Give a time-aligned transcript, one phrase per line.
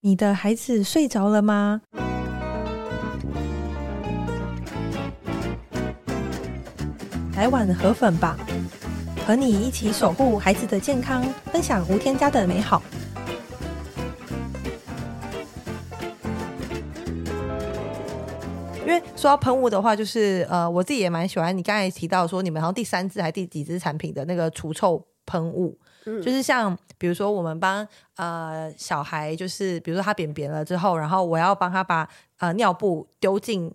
[0.00, 1.82] 你的孩子睡着了吗？
[7.34, 8.38] 来碗河粉吧，
[9.26, 12.80] 和你一起守护孩子的健康，分享无添加的美好。
[18.82, 21.56] 因为说到喷雾的话，就是呃，我自己也蛮喜欢。
[21.56, 25.76] 你刚才提到说，你们好像第三支还是第几支产品的那个除臭喷雾。
[26.22, 27.86] 就是像比如说，我们帮
[28.16, 32.08] 呃小孩，就是比如说他便便了之后，然后我要帮他把
[32.38, 33.72] 呃尿布丢进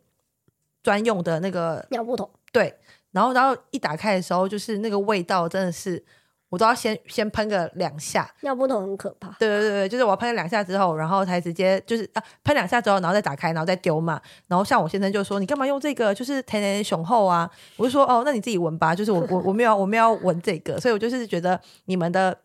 [0.82, 2.74] 专用的那个尿布桶，对，
[3.12, 6.04] 然后然后一打开的时候，就是那个味道真的是。
[6.54, 9.36] 我都要先先喷个两下，尿布桶很可怕。
[9.40, 14.22] 对对对，就是我要喷两下之后，然后才直接就是啊喷两下之后，然后再打开，然后再丢嘛。
[14.46, 16.14] 然后像我先生就说：“你干嘛用这个？
[16.14, 22.38] 就是甜甜雄厚啊。”我就说：“哦，那你自己闻吧。”就是我我我没有我没有闻这个，所以我就是觉得你们的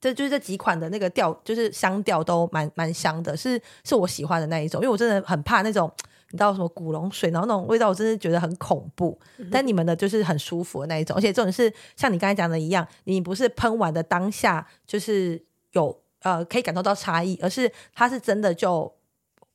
[0.00, 4.80] 这就是这几款的那个调，就是香调都蛮蛮香的，是是我喜欢的那一种。
[4.80, 5.88] 因为我真的很怕那种。
[6.30, 9.18] 你知道什么古龙水，然后那种味道，我真的觉得很恐怖。
[9.50, 18.92] 但你们的就是很舒服的那一种，而且这种是像你刚才讲的一样，你不是喷完的当下就是有呃可以感受到差异，而是它是真的就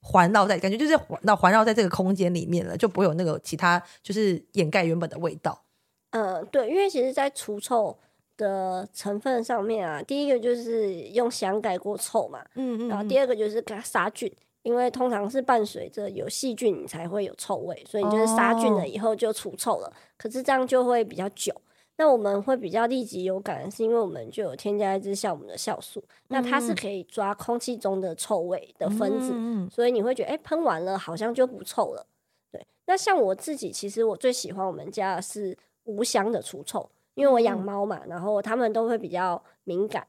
[0.01, 5.63] 环绕在，感觉就是环绕环绕在这个空间里面了，就不会有那个其他就是掩盖原本的味道。
[6.09, 7.97] 嗯、呃，对，因为其实，在除臭
[8.35, 14.31] 的成分上面啊，第一个就是用香盖过臭嘛，嗯，嗯嗯，然后第二个就是给它杀菌。
[14.63, 19.87] 因为通常是伴随着有细菌，你才会有臭味，所以你就是杀菌了以后就除臭了。
[19.87, 19.95] Oh.
[20.17, 21.53] 可是这样就会比较久。
[21.95, 32.07] 那我们会比较立即有感，是因为我们就有添加一支酵母的酵素，那它是可以抓空气中的臭味的分子，嗯、所以你会觉得，哎，喷完了好像就不臭了。
[32.51, 40.07] 对，那像我自己，其实我最喜欢我们家的是无香的除臭，因为我养猫嘛，然后它们都会比较敏感。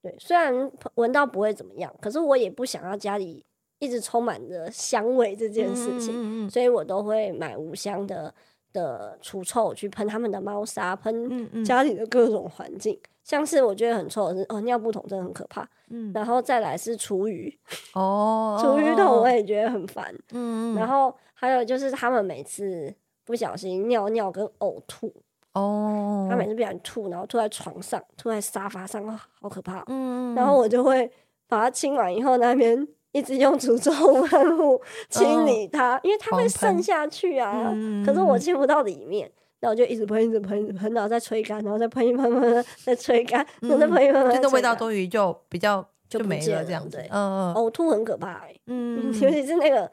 [0.00, 3.44] 对，虽然闻到不会怎么样，可是我也不想要家里。
[3.82, 8.32] 一直充满着香味这件事情，嗯嗯嗯，所以我都会买无香的
[8.72, 12.96] 的除臭去喷他们的猫砂，喷家里的各种环境。
[13.24, 15.68] 像是我觉得很臭的是哦，尿布桶真的很可怕。
[15.90, 17.52] 嗯，然后再来是厨余
[17.94, 20.14] 哦，厨余桶我也觉得很烦。
[20.30, 22.94] 嗯，然后还有就是他们每次
[23.24, 25.12] 不小心尿尿跟呕吐
[25.54, 29.82] 哦，他每次不小心吐，然后吐在床上，吐在沙发上，哦，好可怕。
[29.88, 31.10] 嗯，然后我就会
[31.48, 32.86] 把它清完以后那边。
[33.12, 33.90] 一直用除臭
[34.24, 37.70] 喷雾清理它，嗯、因为它会渗下去啊。
[37.74, 39.30] 嗯、可是我清不到里面，
[39.60, 46.98] 那我就一直喷，一直喷，喷，然后再吹干，然后再喷一喷，喷，再吹干，然后再喷一喷，真的味道终于就比较就没了这样子。
[47.10, 49.90] 嗯嗯，呕吐很可怕、欸，嗯， 尤其是那个，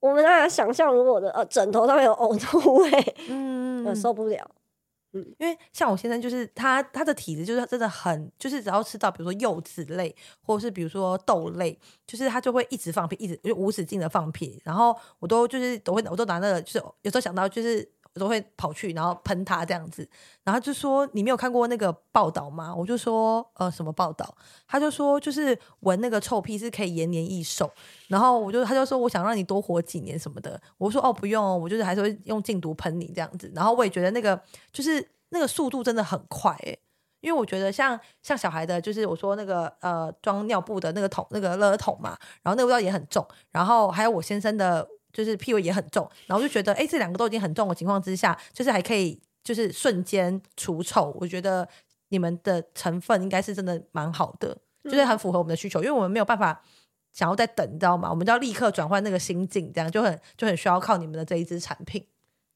[0.00, 2.90] 我们大家想象，如果我的呃枕头上面有呕吐味，
[3.28, 4.48] 嗯，我受不了。
[5.12, 14.60] 嗯，因为像我先生就是他，他的体质就是真的很，就是只要吃到比如说柚子类，或者是比如说豆类，就是他就会一直放屁，一直就无止境的放屁。
[14.64, 17.88] 然后我都就是都会，我都拿那个，就是有时候想到就是。
[18.14, 20.06] 我都会跑去，然后喷他这样子，
[20.44, 22.74] 然后就说你没有看过那个报道吗？
[22.74, 24.36] 我就说呃什么报道？
[24.66, 27.70] 他就说就是闻那个臭屁是可以延年益寿，
[28.08, 34.38] 然后我就他就说我想让你多活几年什么的，我说哦不用，我就是还是会用禁毒喷你这样子，然后我也觉得那个
[34.70, 36.78] 就是那个速度真的很快诶、欸，
[37.22, 42.10] 因为我觉得像像小孩的，就是我说那个呃装尿布的那个桶那个垃圾桶嘛，
[42.42, 44.86] 然后那个味道也很重，然后还有我先生的。
[45.12, 51.14] 就是屁味也很重，然后就觉得，哎，这两个都已经很重的情况之下，就是还可以，就是瞬间除臭。
[51.20, 51.68] 我觉得
[52.08, 56.62] 你们的成分应该是真的蛮好的，就是很符合我们的需求，因为我们没有办法
[57.12, 58.08] 想要再等，你知道吗？
[58.08, 62.06] 我们就要立刻转换那个心境，这样就很就很需要靠你们的这一支产品。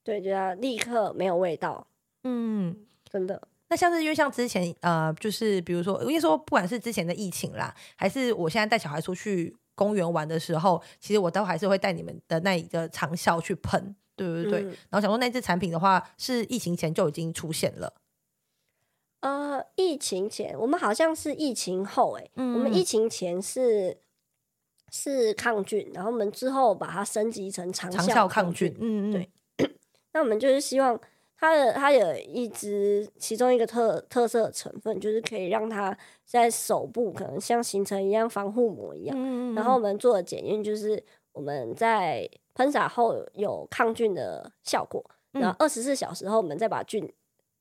[0.02, 1.86] 对，就要立刻没有味道。
[2.24, 3.48] 嗯，真的。
[3.68, 9.54] 那像是因为像之前呃，就是比如说，因为说不管是之前的疫情啦，还是我现在带小孩出去。
[9.76, 14.62] 公园玩的时候，其实我都还是会带你们的那一个长效去喷，对不对？
[14.62, 17.92] 嗯、然后想说那支产品的话，是疫情前就已经出现了。
[19.20, 23.98] 呃，疫情前我们好像是疫情后、欸，哎、嗯，我们疫情前是
[24.90, 28.74] 是抗菌，然后我们之后把它升级成长效，长效抗菌。
[28.80, 29.30] 嗯嗯，对。
[30.12, 30.98] 那我们就是希望。
[31.38, 39.16] 它的它有一支，其中一个特特色成分就是可以让它在手部可能像形成一样防护膜一样。
[39.18, 39.54] 嗯嗯。
[39.54, 41.02] 然后我们做的检验就是
[41.32, 45.04] 我们在喷洒后有抗菌的效果，
[45.34, 47.12] 嗯、然后二十四小时后我们再把菌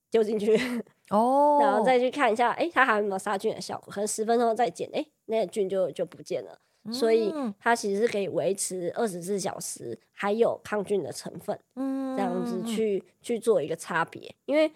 [0.10, 0.58] 丢进去。
[1.12, 1.60] 哦。
[1.62, 3.92] 然后再去看一下，哎，它还有没有杀菌的效果？
[3.92, 6.58] 可能十分钟再检，哎，那个菌就就不见了。
[6.92, 14.34] 所以它其实是可以维持二十四小时，还有抗菌的成分，这样子去去做一个差别。
[14.46, 14.72] 因为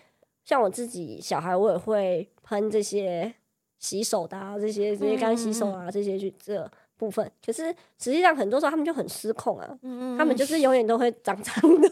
[0.46, 3.34] 像我自己小孩，我也会喷这些
[3.78, 10.60] 洗手的啊，这些这些干洗手啊，这些去这部分，可是实际上很多时候他们就很失控啊，嗯、他们就是。
[10.60, 11.90] 永远都会脏脏的，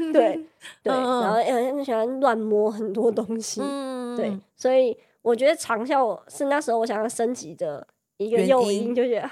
[0.00, 0.34] 嗯、对
[0.82, 9.30] 对，嗯、然后很喜欢乱摸很多东西，嗯、对，所以我觉得长效是那时候我想要升级的一个诱因，就觉得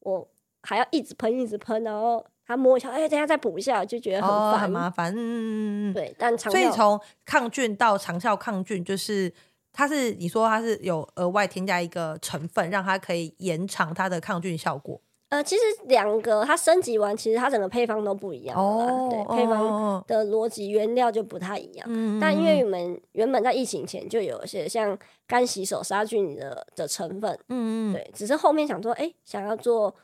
[0.00, 0.28] 我
[0.62, 9.32] 还要一直喷一直喷，然后他摸一下，哎，等下再补一下，就觉得很烦、哦、很麻烦，嗯，对，但长所以从抗菌到长效抗菌就是。
[9.74, 15.00] 它是你说它是有额外添加一个成分，让它可以延长它的抗菌效果。
[15.32, 19.08] 呃，其实两个它升级完，其实它整个配方都不一样哦。
[19.10, 21.86] 对，配方的逻辑原料就不太一样。
[21.88, 24.96] 嗯，但因为我们原本在疫情前就有一些像
[25.26, 27.32] 干洗手杀菌的的成分。
[27.48, 27.92] 嗯嗯。
[27.94, 29.94] 对，只是后面想说，哎，想要做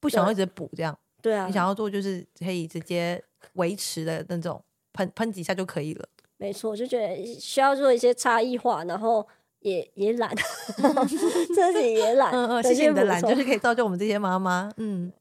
[0.00, 0.98] 不想要一直补这样。
[1.22, 1.46] 对啊。
[1.46, 4.60] 你想要做就是可以直接维持的那种
[4.94, 6.04] 喷喷几下就可以了。
[6.38, 9.24] 没错，就觉得需要做一些差异化，然后
[9.62, 10.34] 也也懒，
[11.54, 12.32] 自己也懒。
[12.32, 14.70] 嗯嗯，谢谢你的懒，就是可以造就我们这些妈妈。
[14.76, 15.12] 嗯，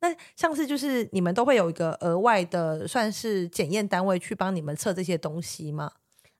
[0.00, 5.92] 那上次就是你们都会有一个额外的算是检验单位去帮你们测这些东西吗？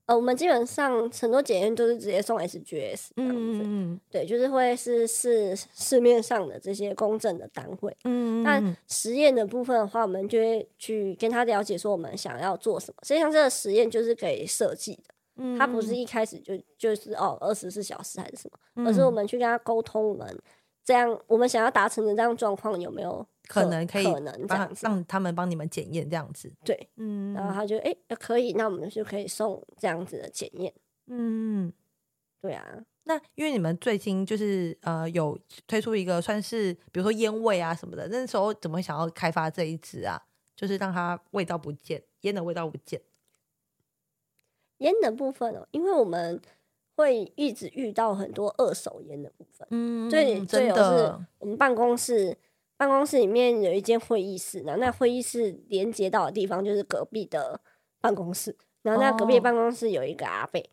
[0.06, 12.96] 呃，我们基本上很多检验都是直接送 SGS，嗯嗯嗯，对，就是会是是市面上的这些公证的单位，嗯，但实验的部分的话，我们就会去跟他了解说我们想要做什么。
[13.04, 20.38] 实际上，这个实验就是可以设计的，嗯，他不是一开始就就是哦二十四小时还是什么，而是我们去跟他沟通，我们
[20.84, 23.26] 这样我们想要达成的这样状况有没有？
[23.48, 27.52] 可能可以可能这样子让他们帮你们检验这样子，对，嗯，然后。
[27.52, 30.72] 他就哎、欸、可以，那我们就可以送这样子的检验，
[31.08, 31.72] 嗯，
[32.40, 32.64] 对啊，
[33.04, 40.22] 那因为你们最近就是呃有推出一个算是比如说烟味啊什么的，那时候怎么会想要开发这一支啊？
[40.54, 43.02] 就是让它味道不见，烟的味道不见，
[44.82, 46.40] 烟的部分哦，因为我们
[46.96, 52.36] 会一直遇到很多二手烟的部分，嗯，最最有是我们办公室。
[52.74, 57.60] 办公室里面有一间会议室，然后那会议室连接到的地方就是隔壁的
[58.00, 60.64] 办公室，然后那隔壁的办公室有一个阿伯，哦、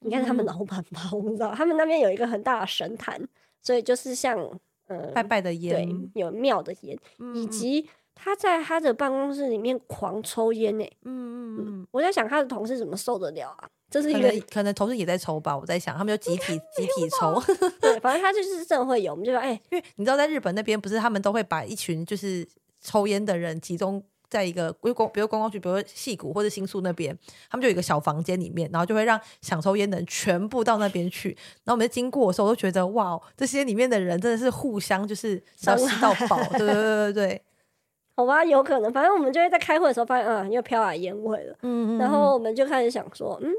[0.00, 3.18] 你看他们老板吧，我不知道他们那边有一个很大的神坛，
[3.62, 4.38] 所以就是像
[4.88, 13.68] 呃拜拜的烟，对，有庙的烟，嗯、以及他在他的办公室里面狂抽烟呢，嗯嗯嗯，我在想他的同事怎么受得了啊？
[13.90, 17.40] 这是一个可能同事也在抽吧，我在想他们就集体 集体抽，
[17.80, 22.46] 对，反正他就是真的会有，我们就说哎，欸、因为你知道在日本那边不是他们都会把一群就是
[22.80, 27.16] 抽烟的人集中在一个比如公比如观光局，比如说涩谷或者新宿那边，
[27.48, 31.28] 他们就有一个小房间里面，然后就会让想抽烟的人全部到那边去，
[31.62, 37.42] 然后我们在经过的时候都觉得哇，这些里面的人真的是互相就是要吸到饱，对对对对对，
[38.16, 43.52] 好吧，有可能，反正我们就会在开会的时候发现啊，又飘来烟味了，嗯嗯，然后我们就开始想说，嗯。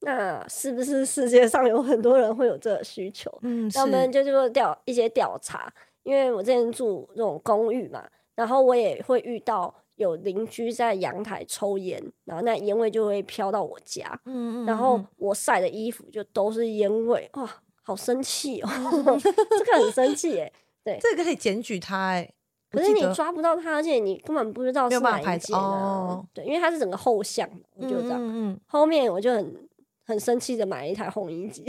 [0.00, 3.30] 那是不是世界上有很多人会有这个需求？
[3.40, 5.72] 嗯，那我们就做调一些调查，
[6.02, 17.48] 因为我之前住这种公寓嘛，然后我也会遇到有邻居在阳台抽烟，然后那烟味就会飘到我家，嗯，嗯，嗯，然后我晒的衣服就都是烟味，哇，
[17.82, 18.68] 好生气哦，
[19.22, 20.52] 这个很生气哎，
[20.84, 22.30] 对，这个可以检举他哎，
[22.74, 27.48] 可是你抓不到它，而且你根本不知道是哪一间哦，对，因为它是整个后巷，
[27.80, 29.68] 就这样，嗯，嗯，后面我就很。
[30.06, 31.64] 很生气的买了一台烘衣机，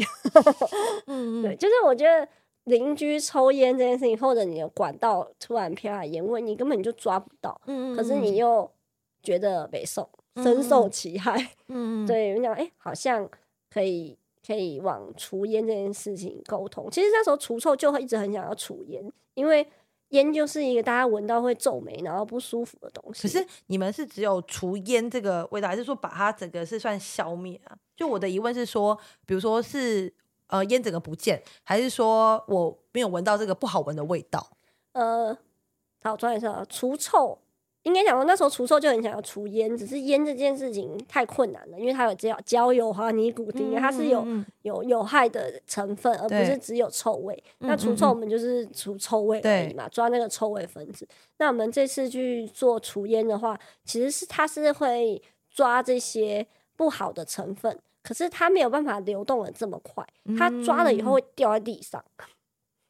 [1.08, 2.28] 嗯， 对，就是我觉得
[2.66, 8.70] 邻居抽烟这件事情，或者你的管道突然飘来烟味，你根本就抓不到，嗯，可是你又
[9.24, 10.10] 觉得被受
[10.44, 13.26] 深受其害，嗯，对，我讲哎，好像
[13.74, 16.92] 可以可以往除烟这件事情沟通。
[16.92, 19.02] 其实那时候除臭就会一直很想要除烟，
[19.36, 19.66] 因为。
[20.10, 23.22] 烟就是一个大家闻到会皱眉，然后不舒服的东西。
[23.24, 27.76] 可是你们是只有除烟这个味道，还是说把它整个是算消灭啊？
[27.96, 30.14] 就我的疑问是说，比如说是
[30.48, 34.52] 呃烟整个不见，还是说我没有闻到这个不好闻的味道？
[34.94, 35.38] 呃，
[36.04, 37.40] 好，转一下除臭。
[37.86, 44.26] 应该讲说，那时候除臭就很想要除烟，只是烟这件事情太困难了，因为它有焦焦油和尼古丁，它是有
[44.64, 47.42] 有有害的成分，而不是只有臭味。
[47.60, 51.08] 那除臭我们就是除臭味而已嘛，抓那个臭味分子。
[51.38, 60.04] 那我们这次去做除烟的话，其实是它是会抓这些不好的成分，可是它没有办法流动的这么快，
[60.36, 62.04] 它抓了以后会掉在地上，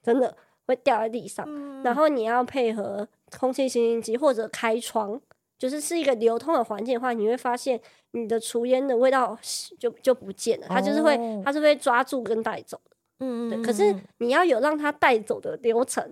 [0.01, 0.37] 真的
[0.67, 1.47] 会掉在地上，
[1.83, 3.07] 然后你要配合。
[3.39, 5.19] 空气清新机或者开窗，
[5.57, 7.77] 就是是一个流通的环境的话，你会发现
[8.11, 9.37] 你的除烟的味道
[9.77, 12.95] 就就不见了，它就是会，哦、它是会抓住跟带走的。
[13.19, 13.61] 嗯，对。
[13.61, 16.09] 可是你要有让它带走的流程，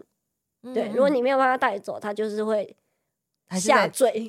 [0.64, 0.90] 嗯、对。
[0.90, 2.76] 如果你没有办法带走，它就是会
[3.52, 4.12] 下坠，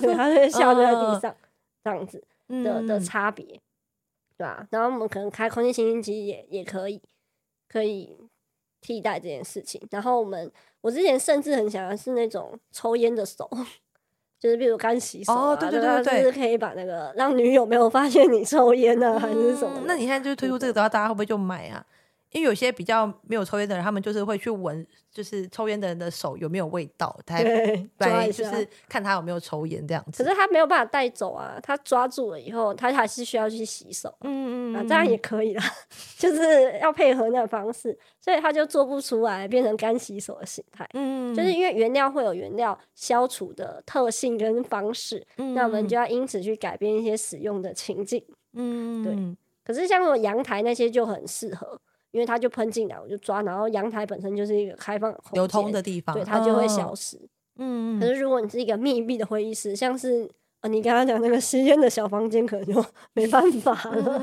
[0.00, 1.36] 对，它会下坠在地上，
[1.84, 3.44] 这样子的的差别，
[4.38, 4.66] 对吧？
[4.70, 7.02] 然后我们可能开空气清新机也也可以，
[7.68, 8.16] 可以。
[8.82, 9.80] 替代这件事情。
[9.90, 13.48] 然后我们，我之前甚至很想要是那种抽烟的手，
[14.38, 19.82] 就是比如干洗手啊，哦、对对对对，就是可以把那个让女友没有发现你抽烟啊，嗯、还是什么？
[19.86, 21.86] 那你现在就推出这个的话，大家会不会就买啊？
[22.32, 30.24] 因为有些比较没有抽烟的人，他们就是会去闻，就是抽烟的人的手有没有味道，对，来就是看他有没有抽烟这样子。
[30.24, 34.14] 可是他没有办法带走啊，他抓住了以后，他还是需要去洗手。
[34.22, 35.62] 嗯嗯，啊，这样也可以啦，
[36.18, 40.88] 就是要配合那个方式，所以他就做不出来变成干洗手的形态。
[40.94, 48.24] 嗯，就是因为原料会有原料消除的特性跟方式，嗯，那我们就要因此去改变一些使用的情境。
[48.54, 49.36] 嗯，对。
[49.64, 51.80] 可是像那种阳台那些就很适合。
[52.12, 57.18] 因为它就喷进来，我就抓，然后阳台本身就是一个开放流通的地方，对，它就会消失。
[57.58, 64.18] 嗯，可是如果你是一个密闭的会议室，像是呃，你刚刚讲那个吸烟的小房间，可能就没办法了。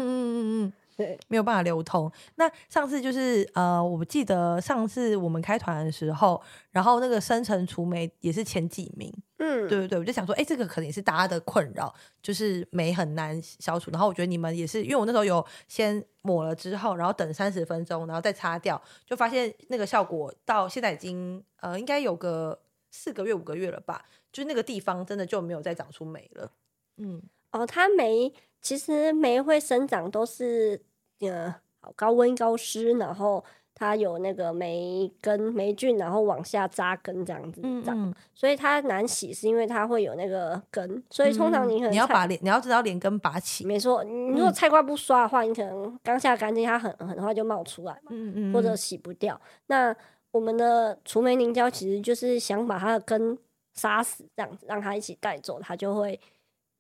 [1.00, 2.12] 对，没有办法流通。
[2.36, 6.42] 那上次就是呃，我记得上次我们开团的时候，
[6.72, 9.10] 然后那个生成除霉也是前几名。
[9.38, 13.90] 嗯，对对对，我就想说，哎，这个可能也是大家的困扰，就是霉很难消除。
[13.92, 22.60] 然后我觉得你们也是，因为我那时候有先抹了之后，然后等三十分钟，然后再擦掉，就发现那个效果到现在已经呃，应该有个
[22.92, 24.04] 四个月五个月了吧，
[24.34, 26.52] 就是那个地方真的就没有再长出霉了。
[26.98, 27.22] 嗯，
[27.54, 30.82] 哦，它霉其实霉会生长都是。
[31.22, 33.44] 呃，好高温高湿，然后
[33.76, 44.04] 它有那个霉根霉菌，然后往下扎根这样子长，嗯嗯，所以它难洗，是因为它会有那个根，所以通常你可能、嗯、你要把连你要知道连根拔起，没错。
[44.04, 49.40] 你如果菜瓜不刷的话，你可能刚下干净，它很很快就冒出来嘛，嗯嗯，或者洗不掉。
[49.68, 49.96] 那
[50.32, 53.38] 我们的除霉凝胶其实就是想把它的根
[53.74, 56.20] 杀死，这样子让它一起带走，它就会。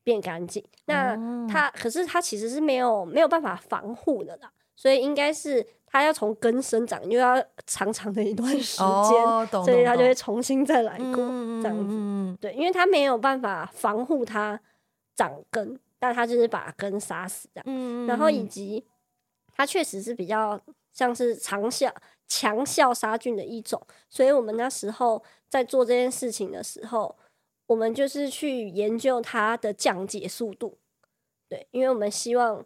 [0.04, 1.16] 变干净，那
[1.48, 11.96] 它、嗯、可是它其实是没有没有办法防护的啦，所以应该是它要从根生长，又要长长的一段时间，哦、所以它就会重新再来过、嗯、这样子。
[11.96, 14.60] 嗯、对，因为它没有办法防护它
[15.16, 17.66] 长根，但它就是把根杀死这样。
[17.68, 18.86] 嗯、然后以及
[19.56, 20.60] 它确实是比较
[20.94, 21.94] 像是长效
[22.28, 23.80] 强效杀菌的一种，
[24.10, 27.16] 所以我们那时候在做这件事情的时候。
[27.70, 30.80] 我们就是去研究它的降解速度，
[31.48, 32.66] 对，因为我们希望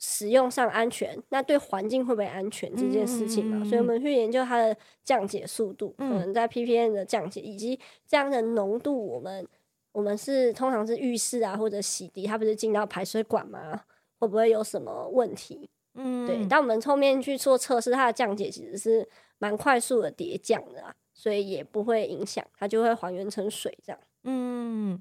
[0.00, 9.46] 使用上安全，那对环境会不会安全这件事情嘛，嗯嗯嗯，所以我们去研究它的降解速度，可能在 ppm 的降解以及这样的浓度，我们
[9.92, 13.84] 我们是通常是浴室啊或者洗涤，它不是进到排水管吗？
[14.18, 15.70] 会不会有什么问题？
[15.94, 24.00] 嗯，对，当我们后面去做测试，它的降解其实是蛮快速的叠降的啊，所以也不会影响，它就会还原成水这样。
[24.28, 25.00] 嗯，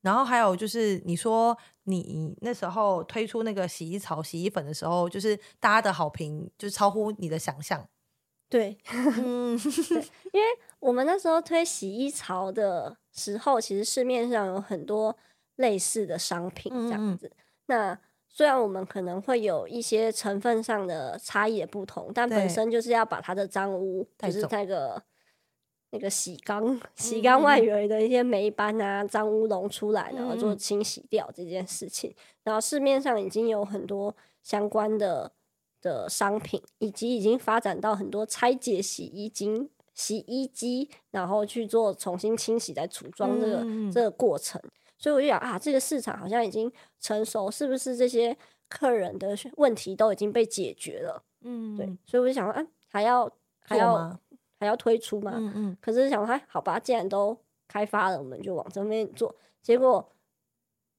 [0.00, 7.86] 然后还有就是，你说你那时候推出那个洗衣槽、洗衣粉的时候，就是大家的好评就是超乎你的想象。
[8.48, 9.58] 对，嗯，
[10.32, 10.46] 因为
[10.80, 15.16] 我们那时候推洗衣槽的时候，其实市面上有很多
[15.56, 17.26] 类似的商品这样子。
[17.28, 17.36] 嗯、
[17.66, 17.98] 那
[18.28, 25.02] 虽然我们可能会有一些成分上的差异的不同，但本身就是要把它的脏污，就是那个。
[25.94, 32.14] 那个洗缸，洗缸外围的一些霉斑啊、脏乌龙出来，然后做清洗掉这件事情。
[32.42, 35.30] 然后市面上已经有很多相关的
[35.82, 44.58] 的商品，以及已经发展到很多拆解洗衣精、洗衣机，然后去做重新清洗再组装这个这个过程。
[44.96, 48.34] 所以我就想啊，这个市场好像已经成熟，是不是这些
[48.70, 51.22] 客人的问题都已经被解决了？
[51.42, 51.86] 嗯，对。
[52.06, 53.30] 所以我就想说，啊，还要
[53.60, 54.18] 还要。
[54.62, 55.32] 还要推出嘛？
[55.34, 55.76] 嗯嗯。
[55.80, 59.34] 可是想说，好吧，既然都开发了，我们就往这边做。
[59.60, 60.12] 结果，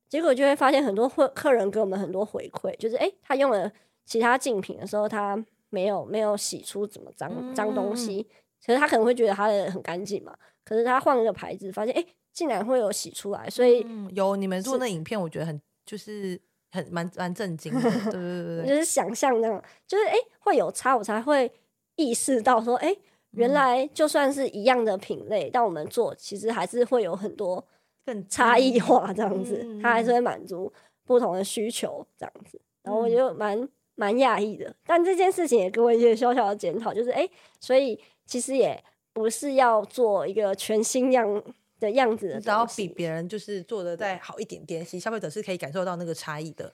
[0.09, 3.71] 结果就会发现很多客客人给我们很多回馈，就是哎、欸，他用了
[4.05, 8.27] 其他竞品的时候，他没有没有洗出怎么脏脏东西。
[8.59, 10.35] 其实他可能会觉得他的很干净嘛。
[10.65, 13.49] 可是他换了个牌子，发现哎、欸，竟然会有洗出来。
[13.49, 16.39] 所以、嗯、有你们做那影片，我觉得很就是
[16.71, 17.81] 很蛮蛮震惊的。
[17.81, 21.51] 对对对对， 就是想象那种，就是哎、欸，会有差，我才会
[21.95, 22.99] 意识到说，哎、欸。
[23.33, 27.65] 原来就算是一样的品类，但我们做其实还是会有很多
[28.05, 30.71] 更 差异化这样子，它还是会满足
[31.03, 32.61] 不同的需求这样子。
[32.83, 37.27] 然后我就蛮蛮讶异的，但这件事情也给我一些小小的检讨，就是哎，
[37.59, 38.81] 所以其实也
[39.13, 41.43] 不是要做一个全新样
[41.79, 46.71] 的样子的，只要比别人就是做的再好一点点，其实消费者是可以感受到那个差异的。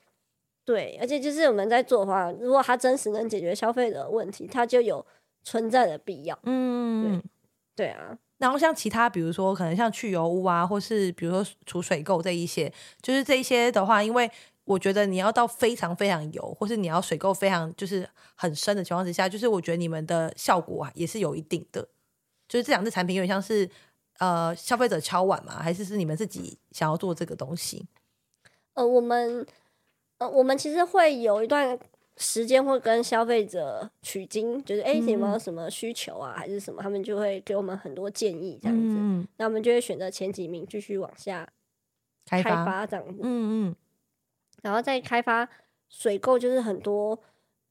[0.66, 5.04] 对，而且就是我们在做的话，如果它真实能解决消费者的问题，它就有。
[5.42, 7.20] 存在的必要，嗯，
[7.74, 8.18] 对，对啊。
[8.38, 14.30] 然后像其他，比如说可能像去油污啊，或是比如说除水垢这一些，就是这一些的话，因为
[14.64, 21.86] 我觉得你要到非常非常油，或是你要水垢非常就是很深的情况之下，就是我觉得你们的效果啊也是有一定的。
[22.48, 23.68] 就是这两支产品有点像是
[24.18, 27.86] 呃消费者敲碗嘛，还是是你们自己想要做这个东西？
[28.72, 29.46] 呃，我们
[30.16, 31.78] 呃我们其实会有一段
[32.20, 41.48] 时间会跟消费者取经，就是哎，你们有什么需求啊，还是什么，他们就会给我们很多建议这样子，嗯、那我们就会选择前几名继续往下
[42.26, 43.76] 开发，这样子，嗯嗯。
[44.62, 45.48] 然后再开发
[45.88, 47.18] 水垢，就是很多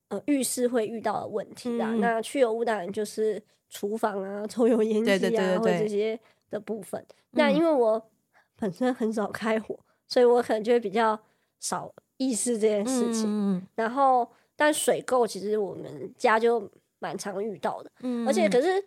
[0.08, 1.92] 呃浴室会遇到的问题啊。
[1.94, 3.40] 嗯、那去油污当然就是
[3.70, 7.00] 厨房啊、抽油烟机啊，或者这些的部分。
[7.02, 8.10] 嗯、那因为我
[8.56, 11.20] 本身很少开火，所以我可能就会比较
[11.60, 13.26] 少意识这件事情。
[13.28, 14.28] 嗯、然后，
[14.60, 17.90] 但水垢其实我们家就蛮常遇到的。
[18.02, 18.84] 嗯、而且，可是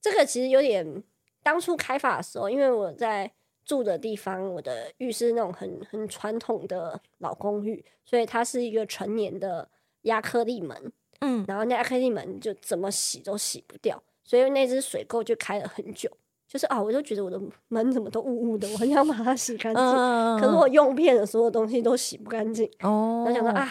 [0.00, 1.02] 这个其实有点
[1.42, 3.32] 当初开发的时候，因为我在。
[3.66, 9.68] 住的地方，我的浴室那种很很传统的老公寓，所以它是一个成年的
[10.02, 16.08] 亚克力门，嗯，然后那亚克力门就怎么洗都洗不掉，所以那只水垢就开了很久。
[16.46, 22.70] 就是啊，我就觉得我的门怎么都雾雾的，我很想把它洗干净，嗯、可是我用遍了所有东西都洗不干净。
[22.82, 23.68] 哦，我想说啊，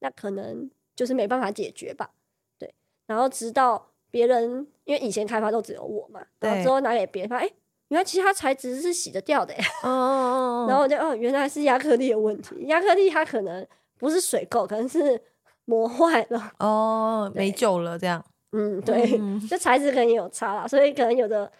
[0.00, 0.70] 那可能
[1.00, 2.10] 就是没办法解决吧。
[2.58, 2.74] 对，
[3.06, 7.50] 然后直到别人，因为以前开发都只有我嘛，然后之后拿给别人发，哎。
[7.88, 9.52] 原来其他材质是洗得掉的，
[9.82, 12.54] 哦，然后我就哦，原来是亚克力的问题。
[12.66, 13.66] 亚克力它可能
[13.98, 15.20] 不是水垢，可能是
[15.64, 18.24] 磨坏了哦， 没救了这样。
[18.52, 21.50] 嗯，对，嗯、这材质可能也有差啦，所以可能有的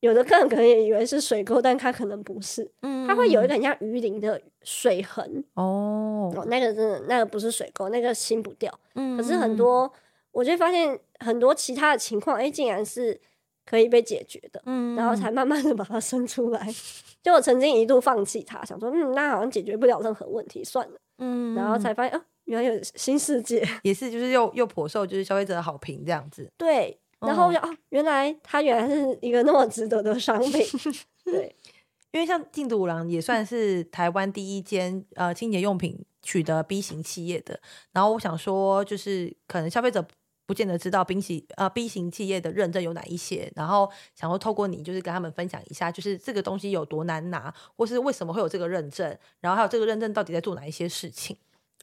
[0.00, 8.72] 有的客人可能也以为是水垢，但它可能不是，嗯，它会有一个很像鱼鳞的水痕哦，哦，那个真的那个不是水垢，那个清不掉。
[8.94, 9.92] 嗯，可是很多
[10.32, 13.20] 我就发现很多其他的情况，哎，竟然是。
[13.68, 16.72] 可以被解决的，嗯，然后才慢慢的把它生出来。
[17.20, 26.48] 就我曾经一度放弃它，想说，嗯，那好像解决不了任何问题，算了，嗯，然后才发现，哦，原来有新世界，也是，就是又又颇受就是消费者的好评这样子。
[26.56, 30.64] 对，然后哦，原来它原来是一个那么值得的商品。
[31.24, 31.54] 对，
[32.12, 37.60] 因为像净土五郎也算是台湾第一间呃清洁用品取得 B 型企业的，
[37.92, 40.06] 然后我想说，就是可能消费者。
[40.48, 51.36] 不见得知道 B 型呃 B 型企业的认证有哪一些，然后想要透过你就是跟他们分享一下，就是这个东西有多难拿，或是为什么会有这个认证，然后还有这个认证到底在做哪一些事情？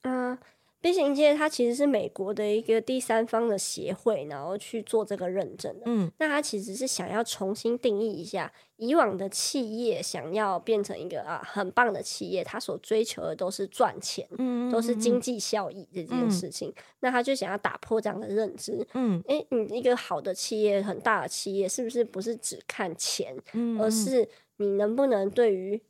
[0.03, 0.37] 嗯。
[0.91, 5.83] 型企业它其实是美国的一个第三方的协会，然后去做这个认证的。
[5.85, 16.69] 嗯，那它其实是想要重新定义一下，以往的企业想要变成一个啊很棒的企业，它所追求的都是赚钱，嗯，都是经济效益这件事情。
[16.69, 18.85] 嗯，那他就想要打破这样的认知。
[18.93, 25.81] 嗯，诶，你一个好的企业，很大的企业，是不是不是只看钱，嗯，而是你能不能对于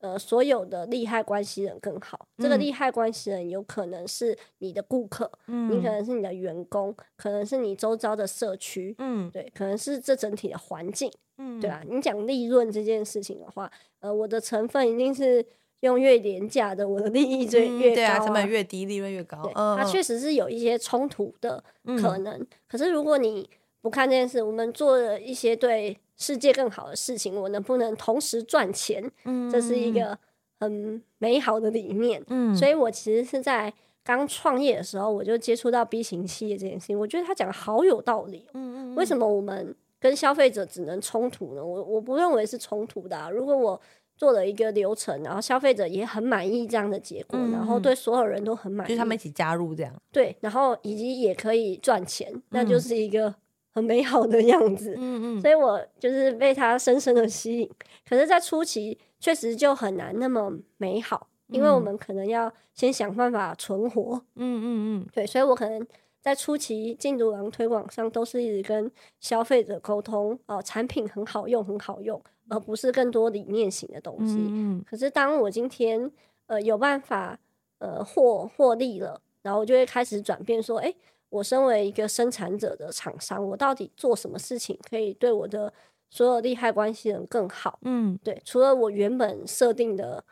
[0.00, 2.26] 呃，所有的利害关系人更好。
[2.38, 11.82] 嗯、这个利害关系人有可能是你的顾客，嗯，你可能是你的员工，可能是你周遭的社区，嗯，对，可能是这整体的环境，嗯，对啊。
[11.86, 15.44] 你讲利润这件事情的话，呃，我的成分一定是
[15.80, 19.42] 用越廉价的，我的利益就越高，啊嗯，对啊，成本越低，利润越高。
[19.42, 22.38] 对它确实是有一些冲突的可能。
[22.38, 23.50] 嗯、可是如果你
[23.82, 25.98] 不看这件事，我们做了一些对。
[26.20, 29.10] 世界更好的事情，我能不能同时赚钱？
[29.24, 30.16] 嗯，这是一个
[30.60, 32.22] 很美好的理念。
[32.28, 33.72] 嗯，所以我其实是在
[34.04, 36.98] 刚创业的时候，我就接触到 B 型企业这件事情。
[36.98, 38.46] 我觉得他讲的好有道理。
[38.52, 41.64] 嗯嗯，为什么我们跟消费者只能冲突呢？
[41.64, 43.30] 我我不认为是冲突的啊。
[43.30, 43.80] 如果我
[44.14, 49.94] 做了一个流程，然后消费者也很满意这样的结果，嗯，然后对所有人都很满意，就是他们一起加入这样。
[50.12, 53.34] 对，然后以及也可以赚钱，那就是一个。
[53.72, 57.70] 很美好的样子，嗯嗯，所以我就是被它深深的吸引。
[58.08, 64.64] 可是，在初期确实就很难那么美好，因为我们可能要先想办法存活，嗯嗯
[65.00, 65.86] 嗯，对，所以我可能
[66.20, 74.34] 在初期净土五郎推广上都是一直跟消费者沟通哦、呃，产品很好用，很好用，而不是更多理念型的东西。
[74.34, 76.10] 嗯嗯，可是当我今天
[76.46, 77.38] 呃有办法
[77.78, 80.96] 呃获获利了，然后我就会开始转变，说，哎、欸。
[81.30, 85.72] 我身为一个生产者的厂商，我到底做什么事情可以对我的
[86.10, 87.78] 所有利害关系人更好？
[87.82, 90.22] 嗯，对，除了我原本设定的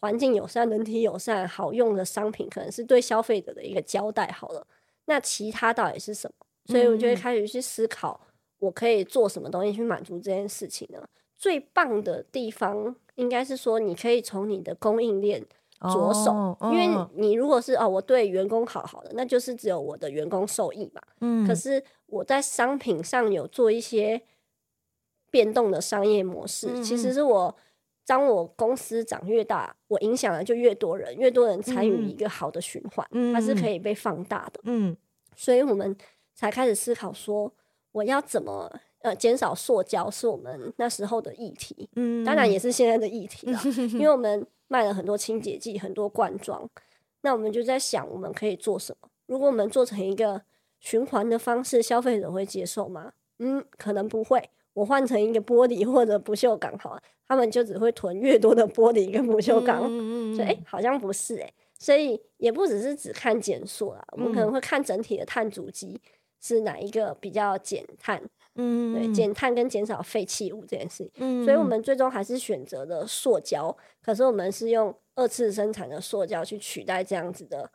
[0.00, 4.66] 环境友善、人体友善、好用的商品，可能是对消费者的一个交代好了。
[5.06, 6.46] 那其他到底是什么？
[6.66, 8.20] 所以我就会开始去思考，
[8.58, 11.02] 我可以做什么东西去满足这件事情呢？
[11.36, 15.46] 最棒的地方应该是说，你可以从你的供应链。
[15.80, 21.00] 着手，因为你如果是哦，我对员工好好的，那就是只有我的员工受益嘛。
[21.20, 24.20] 嗯，可是我在商品上有做一些
[25.30, 27.54] 变动的商业模式，嗯、其实是我
[28.06, 34.60] 当我公司长越大，我影响的就越多人，越多人参与一个好的循环，嗯、它是可以被放大的。
[34.64, 34.96] 嗯，
[35.36, 35.96] 所以我们
[36.34, 37.52] 才开始思考说，
[37.92, 41.88] 我要怎么呃减少塑胶，是我们那时候的议题。
[41.96, 43.60] 嗯，当然也是现在的议题了，
[43.92, 46.68] 因为我们卖了很多清洁剂，很多罐装，
[47.22, 49.08] 那我们就在想，我们可以做什么？
[49.26, 50.42] 如果我们做成一个
[50.78, 53.12] 循环的方式，消费者会接受吗？
[53.38, 54.50] 嗯，可能不会。
[54.74, 59.82] 我换成一个玻璃或者不锈钢，好了，他们就只会囤越多的玻璃跟不锈钢。
[59.84, 66.00] 嗯嗯，所以，哎，好像不是哎，所以也不只是只看减塑啦，我们可能会看整体的碳足迹
[66.40, 68.22] 是哪一个比较减碳。
[68.58, 71.10] 嗯，对，减碳跟减少废弃物这件事情。
[71.16, 77.70] 嗯，所以我们最终还是选择了塑胶，可是我们是用二次生产的塑胶去取代这样子的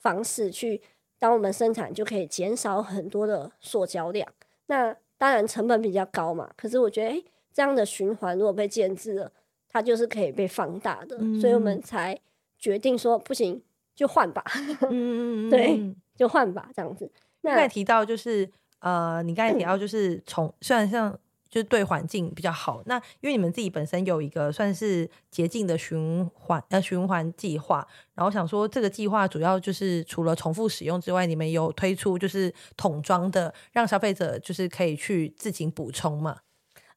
[0.00, 0.80] 方式去。
[1.20, 4.28] 当我们生产就可以减少很多的塑胶量，
[4.66, 6.48] 那当然成本比较高嘛。
[6.56, 9.32] 可是我觉得，诶，这样的循环如果被建制了，
[9.68, 12.16] 它就是可以被放大的，嗯、所以我们才
[12.56, 13.60] 决定说不行
[13.96, 14.44] 就换吧。
[14.88, 17.10] 嗯 对，就换吧，这样子。
[17.40, 18.48] 那刚才提到就是
[18.80, 21.18] 呃，你刚才提到就是从、嗯、虽然像。
[21.50, 22.82] 就是对环境比较好。
[22.84, 36.40] 那因为你们自己本身有一个算是洁净的循环呃循环计划，然后想说这个计划主要就是除了重复使用之外，你们有推出就是桶装的，让消费者就是可以去自行补充嘛？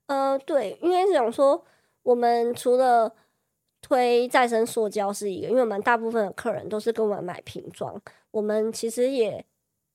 [0.07, 1.63] 呃，对，应该是想说
[2.03, 3.15] 我们除了
[3.81, 7.97] 推再生塑胶是一个，因为我们大部分的客人都是跟我们买瓶装，
[8.31, 9.45] 我们其实也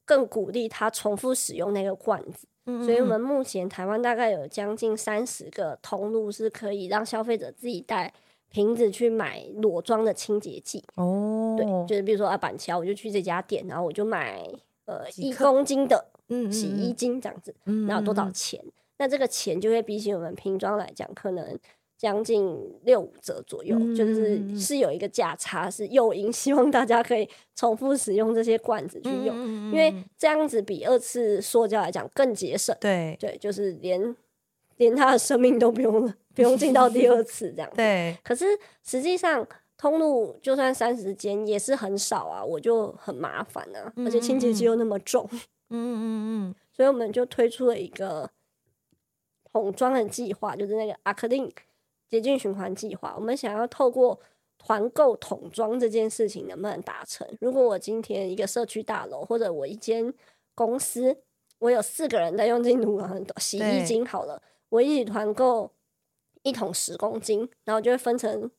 [0.06, 2.48] 更鼓励他重复使用那个罐子。
[2.84, 8.12] 所以，我们目前台湾大概有将近三十个通路是可以让消费者自己带
[8.48, 10.82] 瓶子去买裸装的清洁剂。
[10.96, 14.42] 哦，对，就是比如说啊，板桥，我就去这家店，然后我就买
[14.86, 16.08] 呃一公斤的
[16.50, 17.54] 洗衣精这样子，
[17.86, 18.60] 然后多少钱？
[18.98, 21.56] 那这个钱就会比起我们瓶装来讲，可能。
[21.96, 32.76] 将近六五折左右，嗯、就是是有一个价差，是诱因， 希望大家可以重复使用这些罐子去用，嗯、因为这样子比二次塑胶来讲更节省。
[32.78, 34.14] 对对，就是连
[34.76, 37.76] 连它的生命都不用了，不用进到第二次这样 子。
[37.76, 38.44] 对，可是
[38.84, 39.46] 实际上
[39.78, 45.26] 通路就算三十间也是很少啊，我就很麻烦啊，嗯、而且清洁剂又那么重。
[45.70, 46.04] 嗯嗯
[46.50, 48.30] 嗯，所以我们就推出了一个
[49.50, 51.50] 桶装的计划，就是那个阿克林。
[52.08, 54.18] 洁净循环计划，我们想要透过
[54.58, 57.26] 团购桶装这件事情能不能达成？
[57.40, 60.12] 如果我今天一个社区大楼或者我一间
[60.54, 61.16] 公司，
[61.58, 65.70] 我有四个人在用进度很多洗衣精，好了，我一起团购
[66.42, 68.50] 一桶十公斤，然后就会分成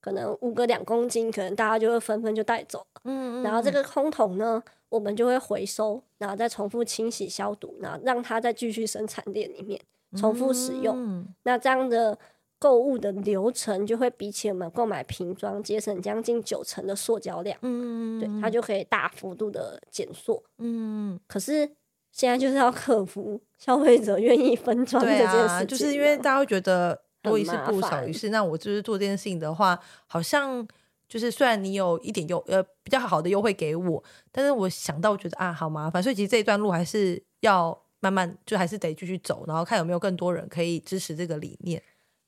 [0.00, 2.86] 可能五个两公斤，可能大家就会纷纷就带走。
[3.04, 9.80] 嗯，嗯，然后这个空桶呢，我们就会回收，然后再重复清洗消毒，然后让它再继续生产链里面
[10.16, 10.94] 重复使用。
[10.96, 12.18] 嗯，那这样的。
[12.62, 21.18] 购物的流程就会比起我们购买瓶装节省将近九成的塑胶量，嗯，对，它就可以大幅度的减塑，嗯。
[21.26, 21.68] 可是
[22.12, 28.28] 现在就是要克服消费者愿意分装这件事情，啊，就是因为大家会觉得多一事不如少一事。
[28.28, 30.64] 那我就是做这件事情的话，好像
[31.08, 41.82] 就是虽然你有一点优呃比较好的优惠给我，但是我想到我觉得啊好麻烦，所以其实这一段路还是要慢慢就还是得继续走，然后看有没有更多人可以支持这个理念。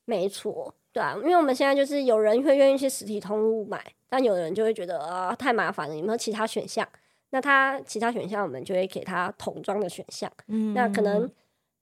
[0.05, 6.87] 没错，对啊，因为我们现在就是有人会愿意去实体通路买，但有人就会觉得啊、呃、太麻烦了，有没有其他选项？
[7.31, 10.31] 那他其他选项我们就会给他桶装的选项。
[10.47, 11.29] 嗯，那可能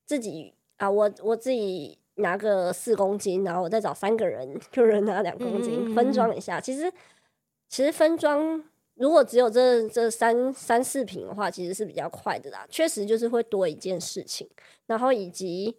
[0.06, 6.62] 自己啊，我我自己拿个四公斤，然后我再找三个人， 就人拿两公斤，嗯、分装一下。
[6.62, 6.90] 其实
[7.68, 8.64] 其实分装
[8.96, 12.66] 如果只有这这三三四瓶的话，其实是比较快的啦。
[12.70, 14.50] 确实就是会多一件事情，
[14.88, 15.76] 然后以及。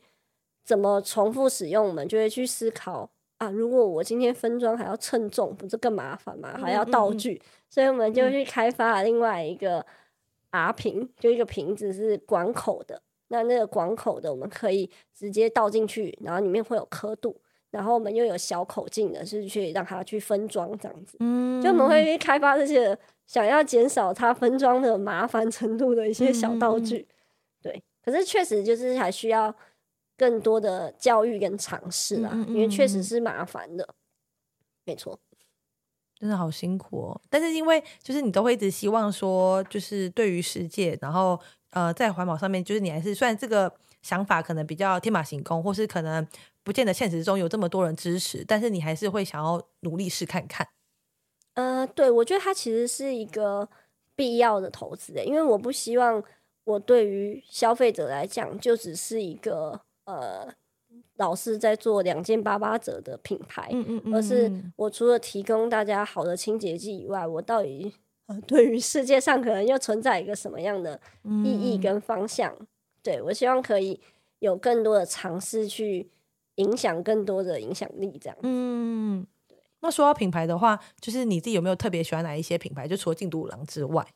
[0.64, 3.50] 怎么重复使用，我们就会去思考啊。
[3.50, 6.56] 如果我今天分装还要称重，不是更麻烦吗？
[6.58, 9.84] 还要道具，嗯嗯、所以我们就去开发了另外一个
[10.50, 13.02] R 瓶，就一个瓶子是管口的。
[13.28, 17.38] 那那个管口的，我们可以直接倒进去，然后里面会有刻度，
[17.70, 21.18] 然后我们又有小口径的，是去让它去分装这样子。
[21.20, 22.96] 嗯，就我们会去开发这些
[23.26, 27.06] 想要减少它分装的麻烦程度的一些小道具。
[27.60, 29.54] 对，可是确实就是还需要。
[30.16, 33.94] 更多的教育跟尝试啊，嗯嗯嗯，因为确实是麻烦的，
[34.84, 35.18] 没错，
[36.18, 37.20] 真的好辛苦哦。
[37.28, 41.38] 但是因为就是你都会一直希望说，就是对于世界，然后
[41.70, 43.72] 呃，在环保上面，就是你还是虽然这个
[44.02, 46.24] 想法可能比较天马行空，或是可能
[46.62, 50.68] 不见得现实中有这么多人支持，但是你还是会想要努力试看看。
[51.54, 53.68] 呃，对，我觉得它其实是一个
[54.14, 56.22] 必要的投资的，因为我不希望
[56.64, 59.80] 我对于消费者来讲就只是一个。
[60.04, 60.52] 呃，
[61.16, 67.94] 老是在做两件八八折的品牌，嗯嗯嗯，而是我除了提供大家好的清洁剂以外，我到底
[68.26, 71.00] 呃对于世界上可能又存在一个什么样的
[71.44, 72.54] 意义跟方向？
[72.60, 72.66] 嗯、
[73.02, 74.00] 对，我希望可以
[74.40, 76.10] 有更多的尝试去
[76.56, 78.36] 影响更多的影响力，这样。
[78.42, 79.56] 嗯，对。
[79.80, 82.86] 那说到品牌的话，就是你自己有没有特别喜欢哪一些品牌？
[82.86, 84.06] 就除了禁毒五郎之外，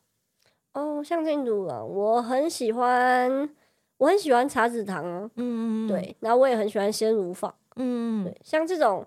[0.74, 3.50] 哦，像净土五郎，我很喜欢。
[3.98, 9.06] 我很喜欢茶籽堂啊，嗯嗯对，然后我也很喜欢鲜乳坊，嗯对，像这种，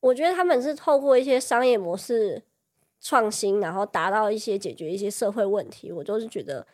[0.00, 2.42] 我觉得他们是透过一些商业模式
[3.00, 6.66] 创新，然后达到一些解决一些社会问题，我就是觉得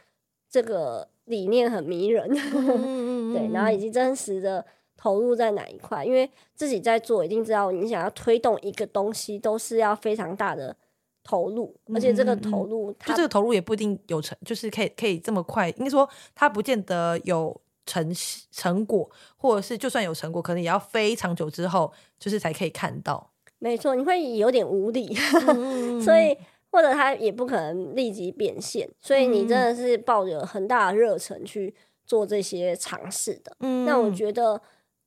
[0.49, 4.65] 这个理念很迷人，嗯 对，然后以及真实的
[4.97, 10.77] 投入在哪一块，因为自己在做，一定知道你想要推动一个东西，都是要非常大的。
[11.25, 15.71] 投入，而且这个投入，嗯、就这个投入也不一定有成，就是可以可以这么快。
[15.71, 18.15] 应该说，它不见得有成
[18.53, 23.33] 成果，或者是就算有成果，可能也要非常久之后，就是才可以看到。
[23.59, 25.17] 没错，你会有点无力，
[25.49, 26.37] 嗯、 所以
[26.71, 33.57] 或者它也不可能立即变现，所以你真的是抱着很大的热忱去做这些尝试的。
[33.61, 34.61] 嗯，那我觉得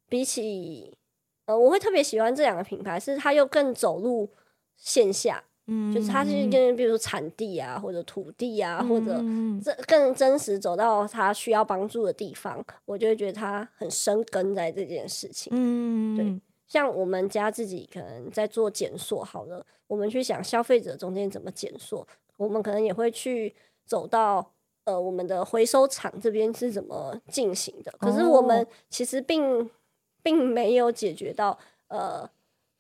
[0.10, 0.98] 比起
[1.46, 4.32] 呃，我会特别喜欢这两个品牌，是它又更走入
[4.76, 5.44] 线下。
[5.70, 9.22] 嗯，就是它是跟比如说产地啊，或者土地啊，或者
[9.62, 15.52] 这更真实走到他需要帮助的地方，我就会觉得他很生根在这件事情。
[15.54, 23.54] 嗯，对，像我们家自己可能在做检索，好了，我们去想消费者中间怎么检索，我们可能也会去
[23.86, 24.54] 走到
[24.86, 27.94] 呃我们的回收厂这边是怎么进行的。
[28.00, 29.70] 可是我们其实并
[30.24, 32.30] 并没有解决到呃。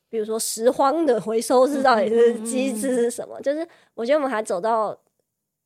[0.10, 3.40] 比如说拾荒的回收是到底是机制是什么？
[3.42, 4.98] 就是我觉得我们还走到，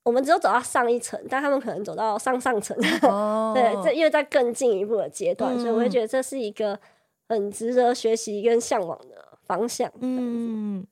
[0.04, 2.75] 我们只有走到上一层，但他们可能走到上上层。
[3.04, 6.80] 哦、 对，这因为在更进一步的阶段，嗯、所以我会觉得这是一个
[7.30, 9.91] 很值得学习跟向往的方向。
[9.99, 10.86] 嗯。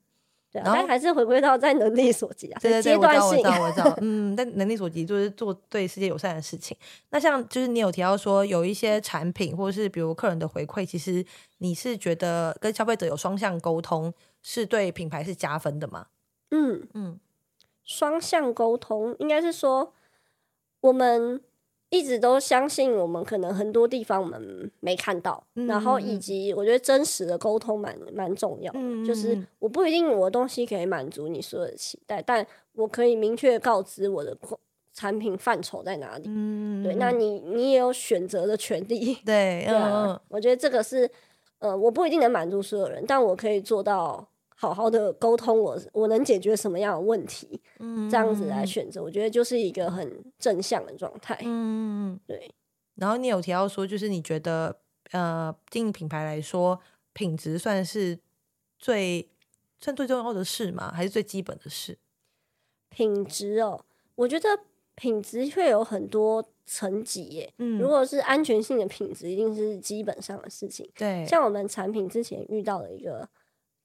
[0.51, 6.75] 对，但还是回归到在能力所及啊，对对对，阶段性，我知道，我知道，嗯，但能力所及就是做对世界友善的事情。
[7.11, 11.23] 那像就是你有提到说有一些产品或者是比如客人的回馈，其实
[11.59, 16.07] 你是觉得跟消费者有双向沟通是对品牌是加分的吗？
[16.51, 17.19] 嗯嗯，
[17.83, 19.93] 双向沟通应该是说
[20.81, 21.41] 我们。
[21.89, 34.37] 一直都相信我们可能很多地方我们没看到，嗯、然后以及我觉得真实的沟通蛮蛮重要的，嗯、就是我不一定我的东西可以满足你所有的期待，但我可以明确告知我的
[34.93, 36.25] 产品范畴在哪里。
[36.27, 39.15] 嗯、对，那你你也有选择的权利。
[39.25, 41.09] 对， 对啊，嗯、我觉得这个是
[41.59, 44.29] 呃，我不一定能满足所有人，但我可以做到。
[44.61, 47.61] 好好的沟通我，我我能解决什么样的问题？
[47.79, 51.39] 嗯，这样子来选择，我觉得就是一个很正向的状态。
[51.45, 52.53] 嗯，对。
[52.95, 56.77] 然后你有提到说，就是你觉得，呃，经营品牌来说，
[57.13, 58.19] 品质算是
[58.77, 59.29] 最
[59.79, 60.91] 算最重要的事吗？
[60.93, 61.97] 还是最基本的事？
[62.89, 64.49] 品质哦，我觉得
[64.95, 67.53] 品质会有很多层级耶。
[67.59, 70.91] 嗯，如果是安全性的品质，一定是基本上的事情。
[70.95, 73.29] 对，像我们产品之前遇到的一个。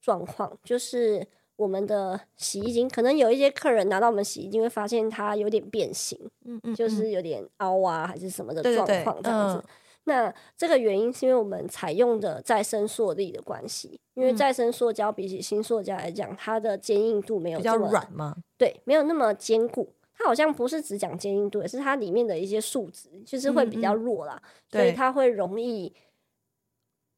[0.05, 9.55] 状况就是我们的洗衣精，可能有一些客人拿到我们洗衣精，会发现它有点变形，嗯嗯，就是有点凹啊，还是什么的状况这样子。
[9.55, 9.65] 对对对，嗯、
[10.05, 18.37] 那这个原因是因为我们采用的再生塑力的关系，因为再生塑胶比起新塑胶来讲，它的坚硬度没有这么软吗？
[18.59, 19.89] 对，没有那么坚固。
[20.17, 25.95] 它好像不是只讲坚硬度，也是它里面的一些树脂就是会比较弱啦，嗯嗯，所以它会容易。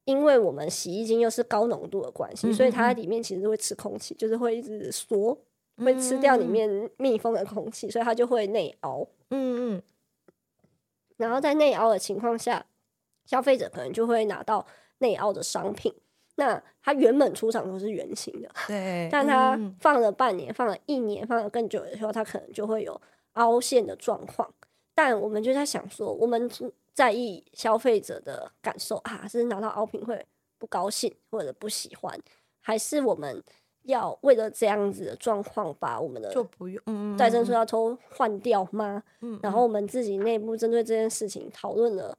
[0.07, 5.37] 因为我们洗衣精又是高浓度的关系，所以它在里面其实会吃空气，就是会一直缩，
[5.83, 9.05] 会吃掉里面密封的空气，嗯、所以它就会内凹。
[9.31, 9.83] 嗯嗯。
[11.17, 12.65] 然后在内凹的情况下，
[13.25, 14.65] 消费者可能就会拿到
[14.99, 15.93] 内凹的商品。
[16.35, 19.09] 那它原本出厂都是圆形的，对。
[19.11, 23.01] 但它放了半年、放了一年、放了更久的时候，它可能就会有
[23.33, 24.49] 凹陷的状况。
[24.95, 26.49] 但我们就在想说，我们。
[26.97, 30.25] 在意消费者的感受啊，是拿到凹品会
[30.57, 32.19] 不高兴或者不喜欢，
[32.59, 33.39] 还是我们
[33.83, 39.03] 要为了这样子的状况把我们的就不用再生塑料都换掉吗？
[39.21, 42.17] 嗯嗯，然后我们自己内部针对这件事情讨论了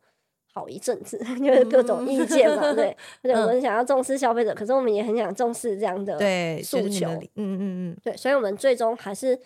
[0.54, 6.16] 好一阵子，因 为各种意见嘛，对， 而且我们想要重视消费者，可是我们也很想重视这样的
[6.62, 7.60] 诉求，嗯嗯
[7.90, 9.36] 嗯，对，所以我们最终还是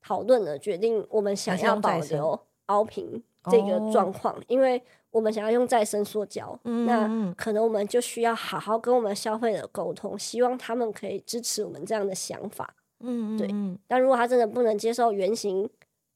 [0.00, 3.22] 讨论了，决定我们想要保留凹品。
[3.50, 12.74] 这个状况，哦、因为我们想要用再生塑胶，嗯、那可能我们就需要好好跟我们消费者沟通，希望他们可以支持我们这样的想法。
[13.00, 13.48] 嗯，对。
[13.88, 15.68] 但如果他真的不能接受圆形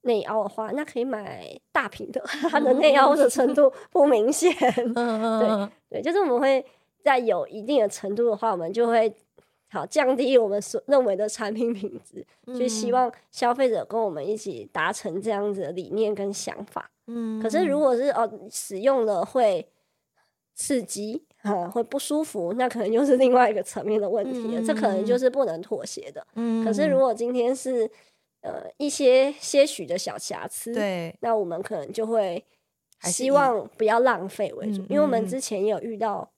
[0.03, 4.53] 内凹的话，那可以买大瓶的，它的内凹的程度不明显。
[4.93, 6.65] 对对，就是我们会
[7.03, 9.11] 在有一定的程度的话，我们就会
[9.71, 16.91] 好降低我们所认为的产品品质，就希望消费者跟我们一起达成这样子的理念跟想法。
[17.07, 19.67] 嗯，可是如果是哦使用了会
[20.55, 24.63] 刺激啊，会不舒服，那可能又是另外一个层面的问题了。
[24.63, 26.27] 这可能就是不能妥协的。
[26.35, 27.91] 嗯，可是如果今天是。
[28.47, 32.45] 呃，一些些许的小瑕疵，对，那我们可能就会
[33.01, 36.31] 希望不要浪费为主，因为我们之前也有遇到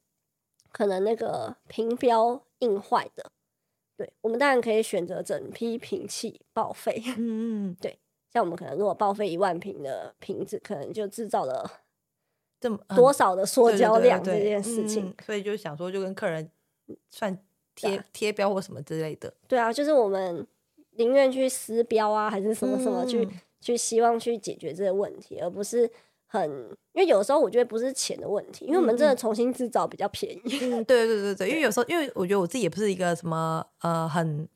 [0.70, 3.28] 可能那个评标印坏的，
[3.96, 7.98] 对，我们当然可以选择整批瓶器报废，嗯嗯， 对，
[8.36, 11.68] 像我们可能如果报废一万瓶的瓶子，可能就制造了
[12.60, 16.50] 这么多少的塑胶量这件事情，所以就想说就跟客人
[17.10, 17.36] 算
[17.74, 20.46] 贴贴标或什么之类的，对啊，就是我们。
[20.98, 25.86] 宁愿去撕标啊，还是什么什么去、嗯、去希望去解决这个问题，而不是
[26.24, 26.50] 很，
[26.94, 30.58] 因为有时候我觉得不是钱的问题，因为我们真的重新制造比较便宜。
[30.62, 34.48] 嗯，对对对对，因为有时候，因为我觉得我自己也不是一个什么呃很。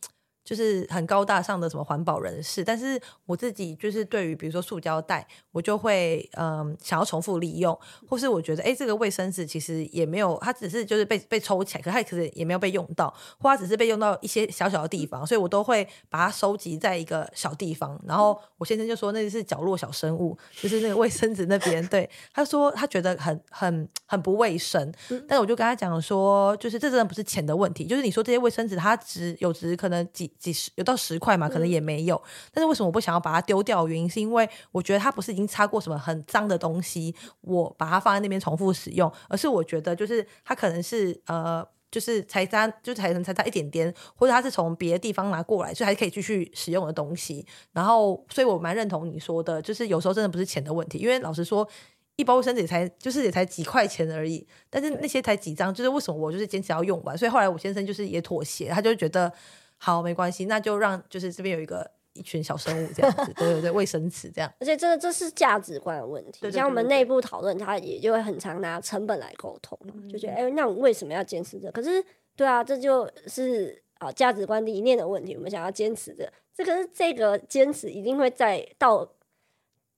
[0.42, 18.00] 就是很高大上的什么环保人士，但是我自己就是对于比如说塑胶袋，我就会嗯、呃、想要重复利用，或是我觉得哎这个卫生纸其实也没有，它只是就是被被抽起来，可它其实也没有被用到，或它只是被用到一些小小的地方，所以我都会把它收集在一个小地方。
[18.06, 24.92] 然后我先生就说那是角落小生物，就是那个卫生纸那边，对，他说他觉得很很很不卫生，
[25.28, 30.28] 但是我就跟他讲说，就是这真的不是钱的问题，就是你说这些卫生纸它值有值可能几。
[30.40, 32.16] 几十有到十块嘛，可能也没有。
[32.16, 33.86] 嗯、但是为什么我不想要把它丢掉？
[33.86, 47.46] 原因是因为我觉得它不是已经擦过什么很脏的东西，我把它放在那边重复使用，而是我觉得就是它可能是呃，就是才沾，就才能才沾一点点，或者它是从别的地方拿过来，所以还可以继续使用的东西。
[47.72, 51.68] 然后，所以我蛮认同你说的，就是有时候真的不是钱的问题，因为老实说。
[52.16, 57.16] 一包卫生纸也才就是也才几块钱而已，但是那些才几张，就是为什么我就是坚持要用完？
[57.16, 59.32] 所以后来我先生就是也妥协，他就觉得
[59.82, 64.52] 好没关系，那就让就是这边有一个一群小生物这样子，对对对，卫生纸这样。
[64.60, 71.70] 而且这这是价值观的问题，像我们内部讨论，他也就会很常拿成本来沟通，就觉得哎、欸，那我为什么要坚持这？
[71.72, 72.04] 可是
[72.36, 79.10] 对啊，这就是啊价值观理念的问题，我们想要坚持的，这个是这个坚持一定会在到。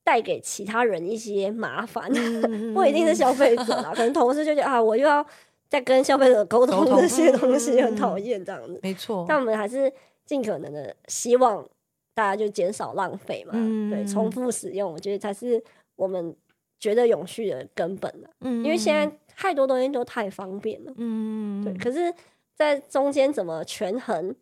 [0.04, 5.24] 带给其他人一些麻烦，嗯、 不一定是消费者啊，可能同事就觉得啊，我又要
[5.72, 8.78] 再跟消费者沟通这些东西，很讨厌这样子。
[8.82, 9.90] 没错，但我们还是
[10.26, 11.66] 尽可能的希望
[12.12, 15.64] 大家就减少浪费嘛，嗯、对，重复使用，我觉得才是
[15.96, 16.36] 我们
[16.78, 18.28] 觉得永续的根本了。
[18.40, 21.72] 嗯，因为现在太多东西都太方便了，嗯，对。
[21.78, 22.12] 可是，
[22.54, 24.36] 在中间怎么权衡，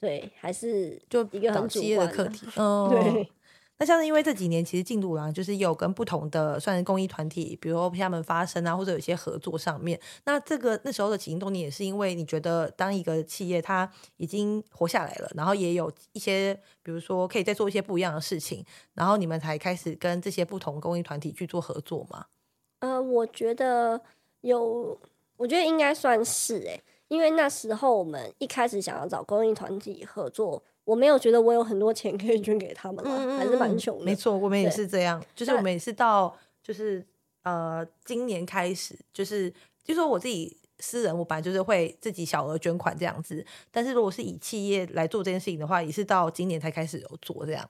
[0.00, 2.44] 对，还是就一个很主观的课题。
[2.56, 3.30] 哦，对。
[3.82, 9.98] 那像是因为这几年其实进度廊就是有跟不同的算是公益团体，比如说他们发声啊，或者有些合作上面。
[10.24, 18.64] 那这个那时候的起因动念也是因为你觉得当一个企业它已经活下来了，然后也有一些比如说可以再做一些不一样的事情，
[18.94, 22.26] 然后你们才开始跟这些不同公益团体去做合作吗？
[22.78, 24.00] 呃，我觉得
[24.42, 24.96] 有，
[25.36, 30.62] 我觉得应该算是诶、因为那时候我们一开始想要找公益团体合作。
[30.84, 34.04] 我没有觉得我有很多钱可以捐给他们，嗯、还是蛮穷的。
[34.04, 37.04] 没错，我们也是这样，就是我们也是到就是
[37.44, 39.52] 呃今年开始，就是
[39.84, 43.44] 就说我自己私人，我本来就是会自己小额捐款这样子。
[43.70, 47.68] 但是如果是以企业来做这件事情的话，也是到今年才开始有做这样。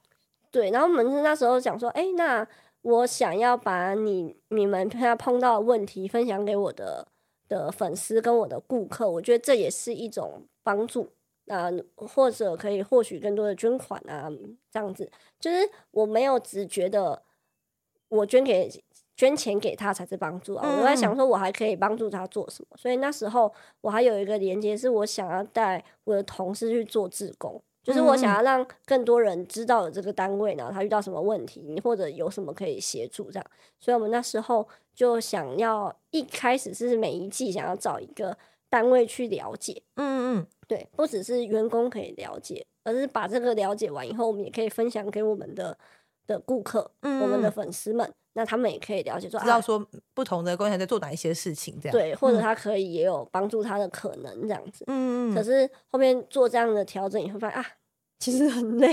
[0.49, 2.47] 对，然后我们那时候讲说，哎，那
[2.81, 7.07] 我想要把你你们现在碰到的问题分享给我的
[7.47, 11.09] 的粉丝跟我的顾客，我觉得这也是一种帮助。
[11.47, 14.29] 啊，或者可以获取更多的捐款啊，
[14.71, 17.21] 这样子，就是我没有只觉得
[18.07, 18.71] 我捐给
[19.15, 33.45] 捐钱给他才是帮助啊，我在想说我还可以帮助他做什么，所以那时候我还有一个连接，是我想要带我的同事去做志工，就是我想要让更多人知道有这个单位，然后他遇到什么问题，你或者有什么可以协助这样，
[33.81, 38.37] 所以我们那时候就想要一开始是每一季想要找一个。
[38.73, 45.77] 单位去了解，嗯嗯，对，不只是员工可以了解，而是把这个了解完以后，我们也可以分享给我们的
[46.25, 55.35] 的顾客，嗯，我们的粉丝们，那他们也可以了解说，知道说不同的工厂在做哪一些事情，这样对，或者他可以也有帮助他的可能，这样子，嗯嗯。
[55.35, 57.65] 可是后面做这样的调整你会，发现啊，
[58.19, 58.87] 其实很累，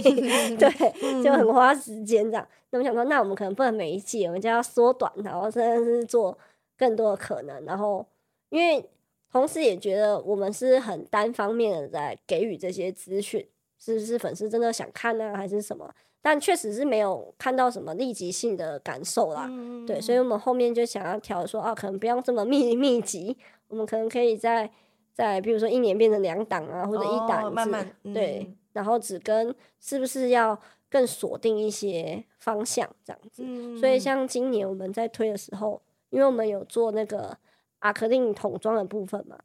[0.56, 2.48] 对，就很花时间这样。
[2.70, 6.36] 那我想说，那我们可能不能每一季我们就要缩短，然后甚至是做
[6.78, 8.06] 更多的可能，然后
[8.48, 8.88] 因为。
[9.30, 13.46] 同时也觉得我们是很单方面的在给予这些资讯，
[13.78, 15.88] 是不是粉丝真的想看呢，还是什么？
[16.22, 19.46] 但确实是没有看到什么立即性的感受啦。
[19.48, 23.34] 嗯、对，所以我们后面就想要调说，啊，可能不要这么密密集，
[23.68, 24.70] 我们可能可以在
[25.14, 30.60] 在比如说一年变成两档啊，或者一档、哦，慢慢、嗯、对，然后只跟是不是要
[30.90, 33.42] 更锁定一些方向这样子。
[33.46, 37.34] 嗯、所以像今年我们在推的时候，因为我们有做那个
[37.80, 39.38] 阿克令桶装的部分嘛，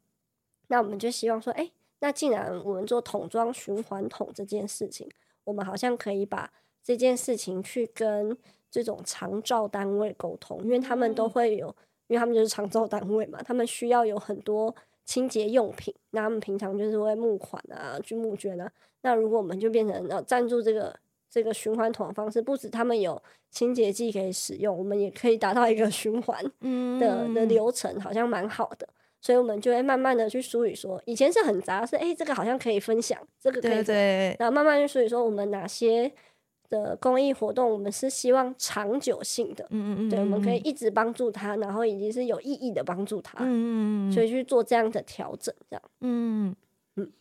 [0.67, 5.09] 那我们就希望说，哎、欸，那既然我们做桶装循环桶这件事情，
[5.43, 6.51] 我们好像可以把
[6.83, 8.37] 这件事情去跟
[8.69, 11.67] 这种长照单位沟通，因为他们都会有，
[12.07, 14.73] 因为他们就是长照单位嘛，他们需要有很多
[15.05, 18.71] 清洁用品，那他们平常就是会募款啊，去募捐啊。
[19.01, 20.93] 那如果我们就变成要赞助这个
[21.35, 23.21] 这个循环桶的方式，不止他们有
[23.51, 26.41] 清洁剂可以使用，我们也可以达到一个循环
[26.97, 28.87] 的的流程，好像蛮好的。
[29.19, 33.83] 所以我们就会慢慢的去梳理说，以前是很杂，是哎、欸，这个好像可以分享，这个可以
[34.39, 36.09] 然后慢慢去梳理说，我们哪些
[36.69, 46.55] 的公益活动，我们是希望长久性的，嗯嗯嗯，对，我们可以一直帮助他，然后以及是有意义的帮助他，嗯嗯嗯，所以去做这样的调整，这样，嗯。
[46.95, 47.11] 嗯。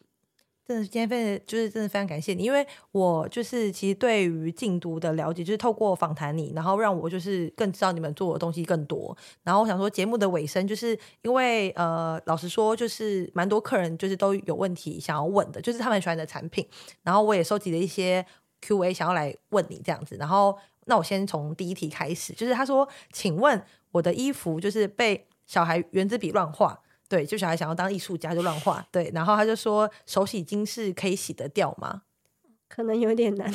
[0.66, 9.14] 真的，今天非常就是真的非常感谢你，因为我就是其实对于禁毒的了解，就是透过访谈你，然后让我就是更知道你们做的东西更多。
[9.42, 16.66] 然后我想说，节目的尾声，就是因为呃，老实说，就是蛮多客人就是都有问题想要问的，就是他们喜欢的产品。
[17.02, 18.24] 然后我也收集了一些
[18.62, 20.16] Q&A 想要来问你这样子。
[20.16, 20.56] 然后
[20.86, 23.62] 那我先从第一题开始，就是他说，请问
[23.92, 26.80] 我的衣服就是被小孩原子笔乱画。
[27.14, 32.02] 对，就小孩想要当艺术家就乱画，对，然后他就说手洗巾是可以洗得掉吗？
[32.68, 33.48] 可能有点难。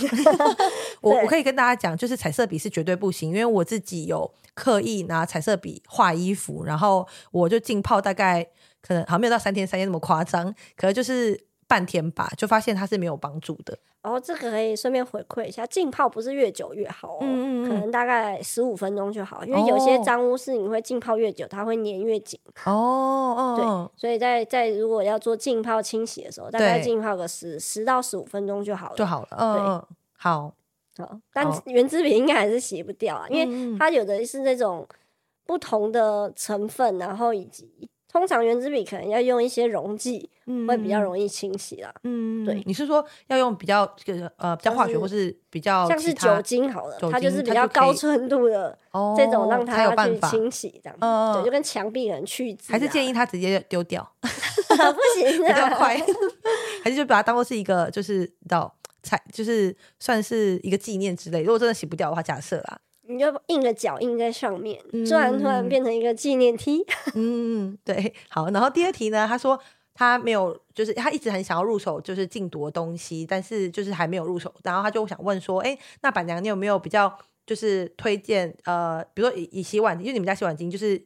[1.02, 8.48] 我我可以跟大家讲，就是彩色笔是绝对不行，因为我自己有刻意拿彩色笔画衣服，然后我就浸泡大概
[8.82, 11.38] 可能好像没有到三天三夜那么夸张，可能就是
[11.70, 13.78] 半天吧，就发现它是没有帮助的。
[14.02, 22.40] 然后这个可以顺便回馈一下，浸泡不是越久越好哦，嗯嗯嗯，可能大概十五分钟就好，因为有些脏污是你会浸泡越久，它会粘越紧。
[22.66, 22.72] 哦
[23.38, 29.28] 哦，对，所以在在如果要做浸泡清洗的时候，大概浸泡个十十到十五分钟就好了，就好了。
[29.38, 29.62] 嗯，对，
[30.18, 30.54] 好，
[30.98, 34.88] 好，但原子笔应该还是洗不掉啊，因为它有的是那种
[35.46, 37.90] 不同的成分，然后以及。
[38.12, 41.94] 通常原子笔可能要用一些溶剂，嗯、会比较容易清洗啦。
[42.04, 48.76] 嗯，对，你是说要用比较这个呃比较化学，或是比较像是酒精好了，它就是比较高纯度的
[49.16, 50.98] 这种，让它去清洗这样。
[51.02, 52.74] 哦、对，就跟墙壁人去渍、啊。
[52.74, 55.96] 还是建议他直接丢掉， 不行， 比较快。
[56.84, 61.42] 还是就把它当做是一个，就是到才，就是算是一个纪念之类。
[61.42, 62.80] 如果真的洗不掉的话，假设啦。
[63.10, 66.86] 你就印个脚印在上面，突然突然变成一个纪念梯。
[67.16, 68.52] 嗯，对，好。
[68.52, 69.60] 然后第二题呢，他说
[69.96, 74.54] 他没有，就是他一直很想要入手就是禁毒的东西，但是就是还没有入手。
[74.64, 77.12] 然后他就想问说，哎，那板娘你有没有比较
[77.48, 78.56] 就是推荐？
[78.66, 81.04] 呃，比如说以以洗碗，因为你们家洗碗巾就是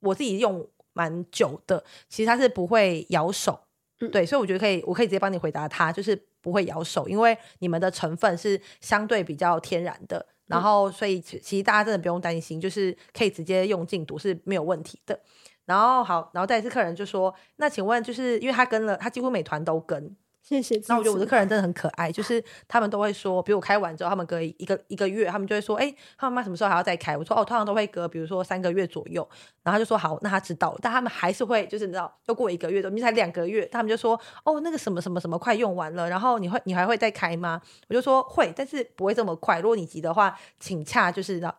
[0.00, 3.58] 我自己用蛮久的，其实它是不会咬手。
[4.00, 10.26] 嗯，对，所以我觉得可以，我可以直接帮你回答他，就是不会咬手，因为你们的成分是相对比较天然的。
[10.46, 15.18] 然后，所以其实大家真的不用担心，就是可以直接用禁毒是没有问题的。
[15.64, 20.16] 然后好，然后再一次客人就说：“那请问，就是因为他跟了，他几乎每团都跟。”
[20.48, 20.80] 谢谢。
[20.86, 27.16] 那我觉得我的客人真的很可爱，就是他们都会说，比如我开完之后，他们隔一个一个月，他们就会说，哎，他们妈什么时候还要再开？
[27.16, 29.28] 我说哦，通常都会隔，比如说三个月左右。
[29.64, 37.60] 然后他就说好，那他知道了，但他们还是会，就是你知道，又过一个月，你才两个月，他们就说哦，那个什么什么什么快用完了，然后你会你还会再开吗？
[37.88, 39.58] 我就说会，但是不会这么快。
[39.58, 41.52] 如果你急的话，请洽就是那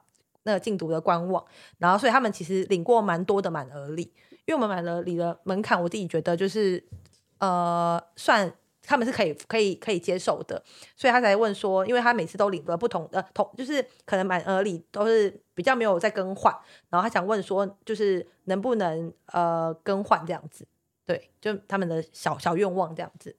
[0.43, 1.43] 那个禁毒的官网。
[1.77, 4.13] 然后所以他们其实领过蛮多的满额礼，
[4.45, 6.81] 因为我们满额礼的门槛，我自己觉得就是
[7.39, 8.49] 呃算。
[8.88, 10.63] 他们是可以可以可以接受的，
[10.95, 16.55] 所以他才问说，因为他每次都领了不同的同，就是可能满额礼都是比较没有在更换，
[16.89, 20.65] 然后他想问说，就是能不能呃更换这样子，
[21.05, 23.35] 对，就他们的小小愿望这样子。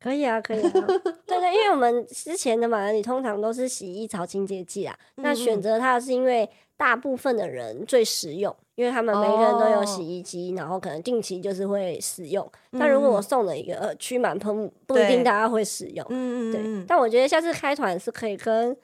[0.00, 0.86] 可以啊，可以啊，
[1.26, 6.46] 对对，因为我们之前的满额礼通常都是洗衣槽清洁剂啊，那选择它是因为
[6.76, 8.54] 大部分的人最实用。
[8.76, 10.58] 因为他们每个人都有洗衣机，oh.
[10.58, 12.44] 然后可能定期就是会使用。
[12.72, 16.04] 嗯、但如果我送了一个呃驱螨喷雾，不一定大家会使用。
[16.10, 16.84] 嗯嗯对。
[16.88, 18.76] 但我觉得下次开团是可以跟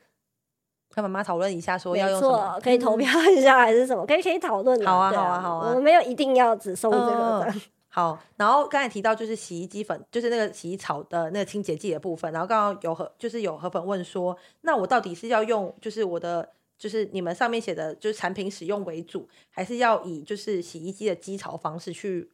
[0.94, 4.80] 跟妈妈讨论一下，说要用什么，可以投票一下还是什么，可以可以讨论。
[4.86, 5.70] 好啊好啊好啊。
[5.70, 7.44] 我们没有一定要只送这个。
[7.48, 7.60] 嗯、
[7.90, 12.32] 好，然后刚才提到就是洗衣机粉，就是那个洗衣草的那个清洁剂的部分。
[12.32, 16.48] 然后刚刚有和就是有河粉问说，那我到底是要用就是我的。
[16.80, 22.30] 就是你们上面写的，就是产品使用为主，还是要以就是洗衣机的机槽方式去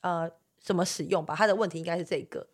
[0.00, 0.28] 呃
[0.60, 1.36] 怎么使用吧？
[1.36, 2.48] 它的问题应该是这个。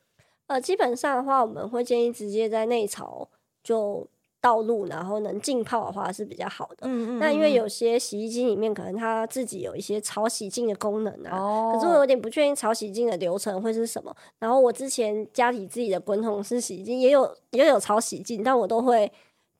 [0.48, 3.30] 呃，基本上的话，我们会建议直接在内槽
[3.64, 4.06] 就
[4.42, 6.86] 倒入，然后能浸泡的话是比较好的。
[6.86, 7.18] 嗯嗯。
[7.18, 14.14] 那因为有些洗衣机里面可能它自己有一些潮洗净的功能啊，哦、可是我有点不确定潮洗净的流程会是什么。
[14.38, 19.10] 然后我之前家里自己的滚筒式洗衣机也有也有潮洗净，但我都会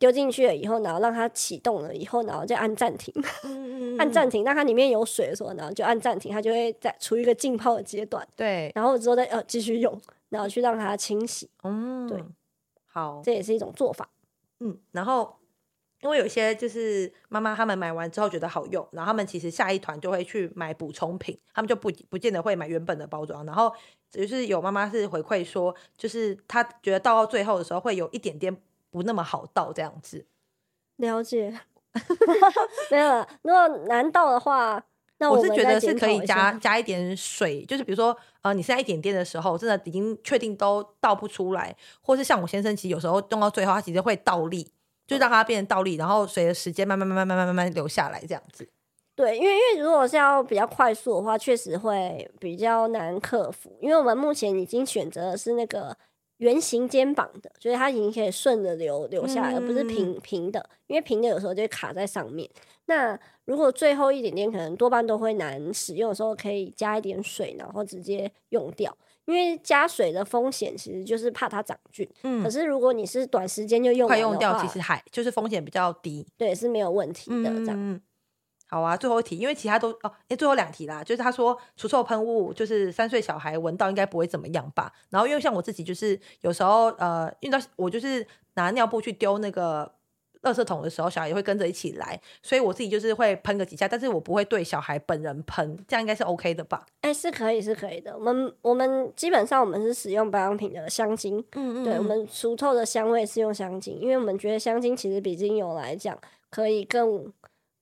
[0.02, 3.14] 丢进去了以后，然后让它启动了以后，然后就按暂停，
[3.46, 4.42] 嗯嗯按暂停。
[4.42, 8.26] 那它里面有水的时候，然后就按暂停，它就会在处于一个浸泡的阶段。
[8.34, 8.72] 对。
[8.74, 9.96] 然后之后再呃继续用，
[10.28, 11.48] 然后去让它清洗。
[11.62, 12.20] 嗯，对。
[12.86, 14.10] 好，这也是一种做法。
[14.58, 15.36] 嗯，然后
[16.00, 23.46] 因为有些就是妈妈他们买完之后觉得好用，然后他们其实下一团就会去买补充品，他们就不不见得会买原本的包装。
[23.46, 23.72] 然后
[24.10, 28.54] 就是有妈妈是回馈说，就是她觉得到到最后的时候会有一点点
[28.92, 30.26] 不那么好倒这样子。
[30.96, 31.58] 了解，
[32.92, 33.26] 没有了。
[33.40, 34.80] 如果难倒的话，
[35.18, 44.70] 那我，我是觉得是可以加加一点水，就是比如说呃，你现在一点点的时候，真的已经确定都倒不出来，或是像我先生，其实有时候用到最后，他其实会倒立，
[45.06, 48.68] 就让它变成倒立，然后随着时间慢慢慢慢慢慢慢慢流下来这样子。
[49.16, 55.96] 对，因为因为如果是要比较快速的话，确实会比较难克服，因为我们目前已经选择的是那个。
[56.42, 60.68] 圆形肩膀的，所以它已经可以顺着流流下来，而不是平平的。
[60.88, 62.50] 因为平的有时候就会卡在上面。
[62.86, 68.94] 那如果最后一点点，可能多半都会难使用的时候，可以加一点水，然后直接用掉。
[69.26, 72.08] 因为加水的风险其实就是怕它长菌。
[72.24, 72.42] 嗯。
[72.42, 76.26] 可是如果你是短时间就用快用掉，其实还就是风险比较低。
[76.36, 78.00] 对，是没有问题的这样。
[78.72, 84.90] 好啊，最后一题，因为其他都哦，哎，最后两题啦，就是他说除臭喷雾，就是三岁小孩闻到应该不会怎么样吧？
[85.10, 89.92] 然后因为像我自己，就是有时候呃，遇到我就是拿尿布去丢那个
[90.40, 96.86] 垃圾桶的时候，小孩也会跟着一起来，所以我自己就是会喷个几下，但是我不会对小孩本人喷，这样应该是 OK 的吧？
[97.02, 98.16] 哎，是可以，是可以的。
[98.16, 106.18] 我们我们基本上我们是使用保养品的香精，嗯嗯，对，我们除臭的香味是用香精，因为我们觉得香精其实比精油来讲
[106.48, 107.30] 可以更。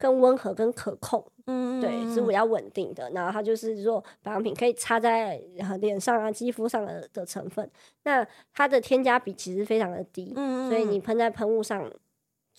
[0.00, 3.08] 更温和、更可控，嗯，对，是比较稳定的。
[3.10, 5.40] 然后它就是说保养品可以擦在
[5.80, 7.70] 脸上啊、肌肤上的的成分，
[8.04, 11.88] 那它的添加比其实非常的低，嗯，所以你喷在喷雾上。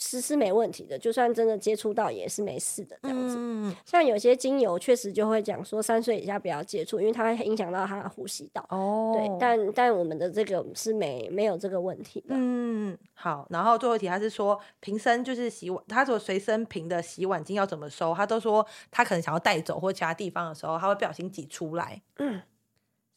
[0.03, 3.35] 是是没问题的，就算真的接触到也是没事的这样子。
[3.37, 8.65] 嗯、像有些精油确实就会讲说三岁以下不要接触，因为它会影响到他的呼吸道。
[8.69, 12.29] 哦，对，但但我们的这个是没没有这个问题的。
[12.29, 13.45] 嗯，好。
[13.51, 18.11] 然后最后一题，他是说瓶身就是洗碗，他说随身瓶的洗碗巾要怎么收？
[18.15, 22.01] 他都说他可能想要带走或其他地方的时候，他会不小心挤出来。
[22.17, 22.41] 嗯，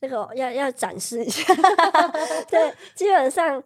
[0.02, 1.54] 这个要要展示一下。
[2.50, 3.64] 对，基本上。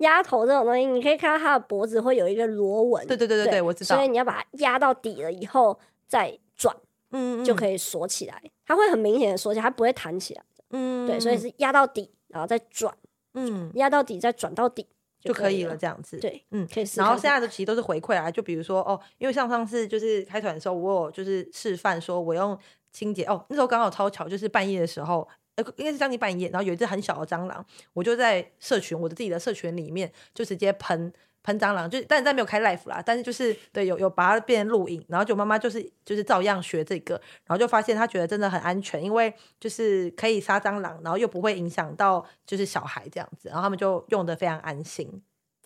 [0.00, 3.06] 鸭头这种东西，你可以看到它的脖子会有一个螺纹。
[3.06, 3.96] 对对对对对，我知道。
[3.96, 6.74] 所以你要把它压到底了以后再转，
[7.12, 8.42] 嗯，就可以锁起来。
[8.66, 10.42] 它会很明显的锁起来，它不会弹起来。
[10.70, 12.94] 嗯，对，所以是压到底，然后再转，
[13.34, 14.86] 嗯，压到底再转到底
[15.20, 16.18] 就可以了，这样子。
[16.18, 16.84] 对，嗯，可以。
[16.96, 22.56] 然后剩下的其实都是回馈啊，就比如说哦，因为像上次就是开团的时候，我有就是示范说我用
[22.92, 25.28] 清洁哦，那时候刚好超巧，就是半夜的时候。
[25.76, 45.22] 应该是将近半夜，然后有一只很小的蟑螂，我就在社群，我的自己的社群里面就直接喷喷蟑螂，就但是在没有开 live 啦，但是就是对有有把它变成录影，然后就妈妈就是就是照样学这个，然后就发现她觉得真的很安全，因为就是可以杀蟑螂，然后又不会影响到就是小孩这样子，然后他们就用的非常安心。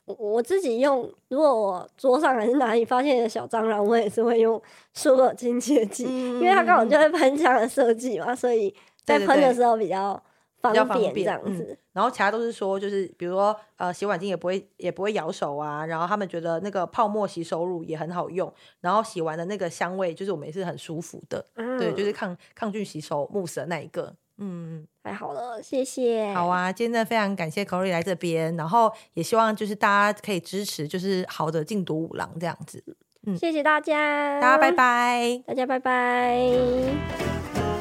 [0.07, 4.61] 我我自己用，如果我桌上还是哪里发现的小蟑螂，我也是会用
[4.93, 8.75] 舒尔清洁剂，嗯、因为它刚好就是喷枪的设计嘛，所以。
[9.05, 10.23] 在喷的时候比较
[10.61, 11.79] 方便，这样子。
[11.93, 15.87] 然后其他都是说，就是比如说，呃，洗碗巾也不会也不会咬手啊。
[15.87, 18.53] 然后他们觉得那个泡沫洗手乳也很好用。
[18.81, 21.45] 然后洗完的那个香味，就是我们也是很舒服的。
[21.55, 24.15] 嗯，对，就是抗抗菌洗手慕斯的那一个。
[24.39, 26.33] 嗯，太好了，谢谢。
[26.35, 32.83] 好啊，今天真的非常感谢 Cori 来这边，然后也希望就是大家可以支持，就是好的禁毒五郎这样子。
[33.27, 37.74] 嗯，谢谢大家，大家拜拜，大家拜拜。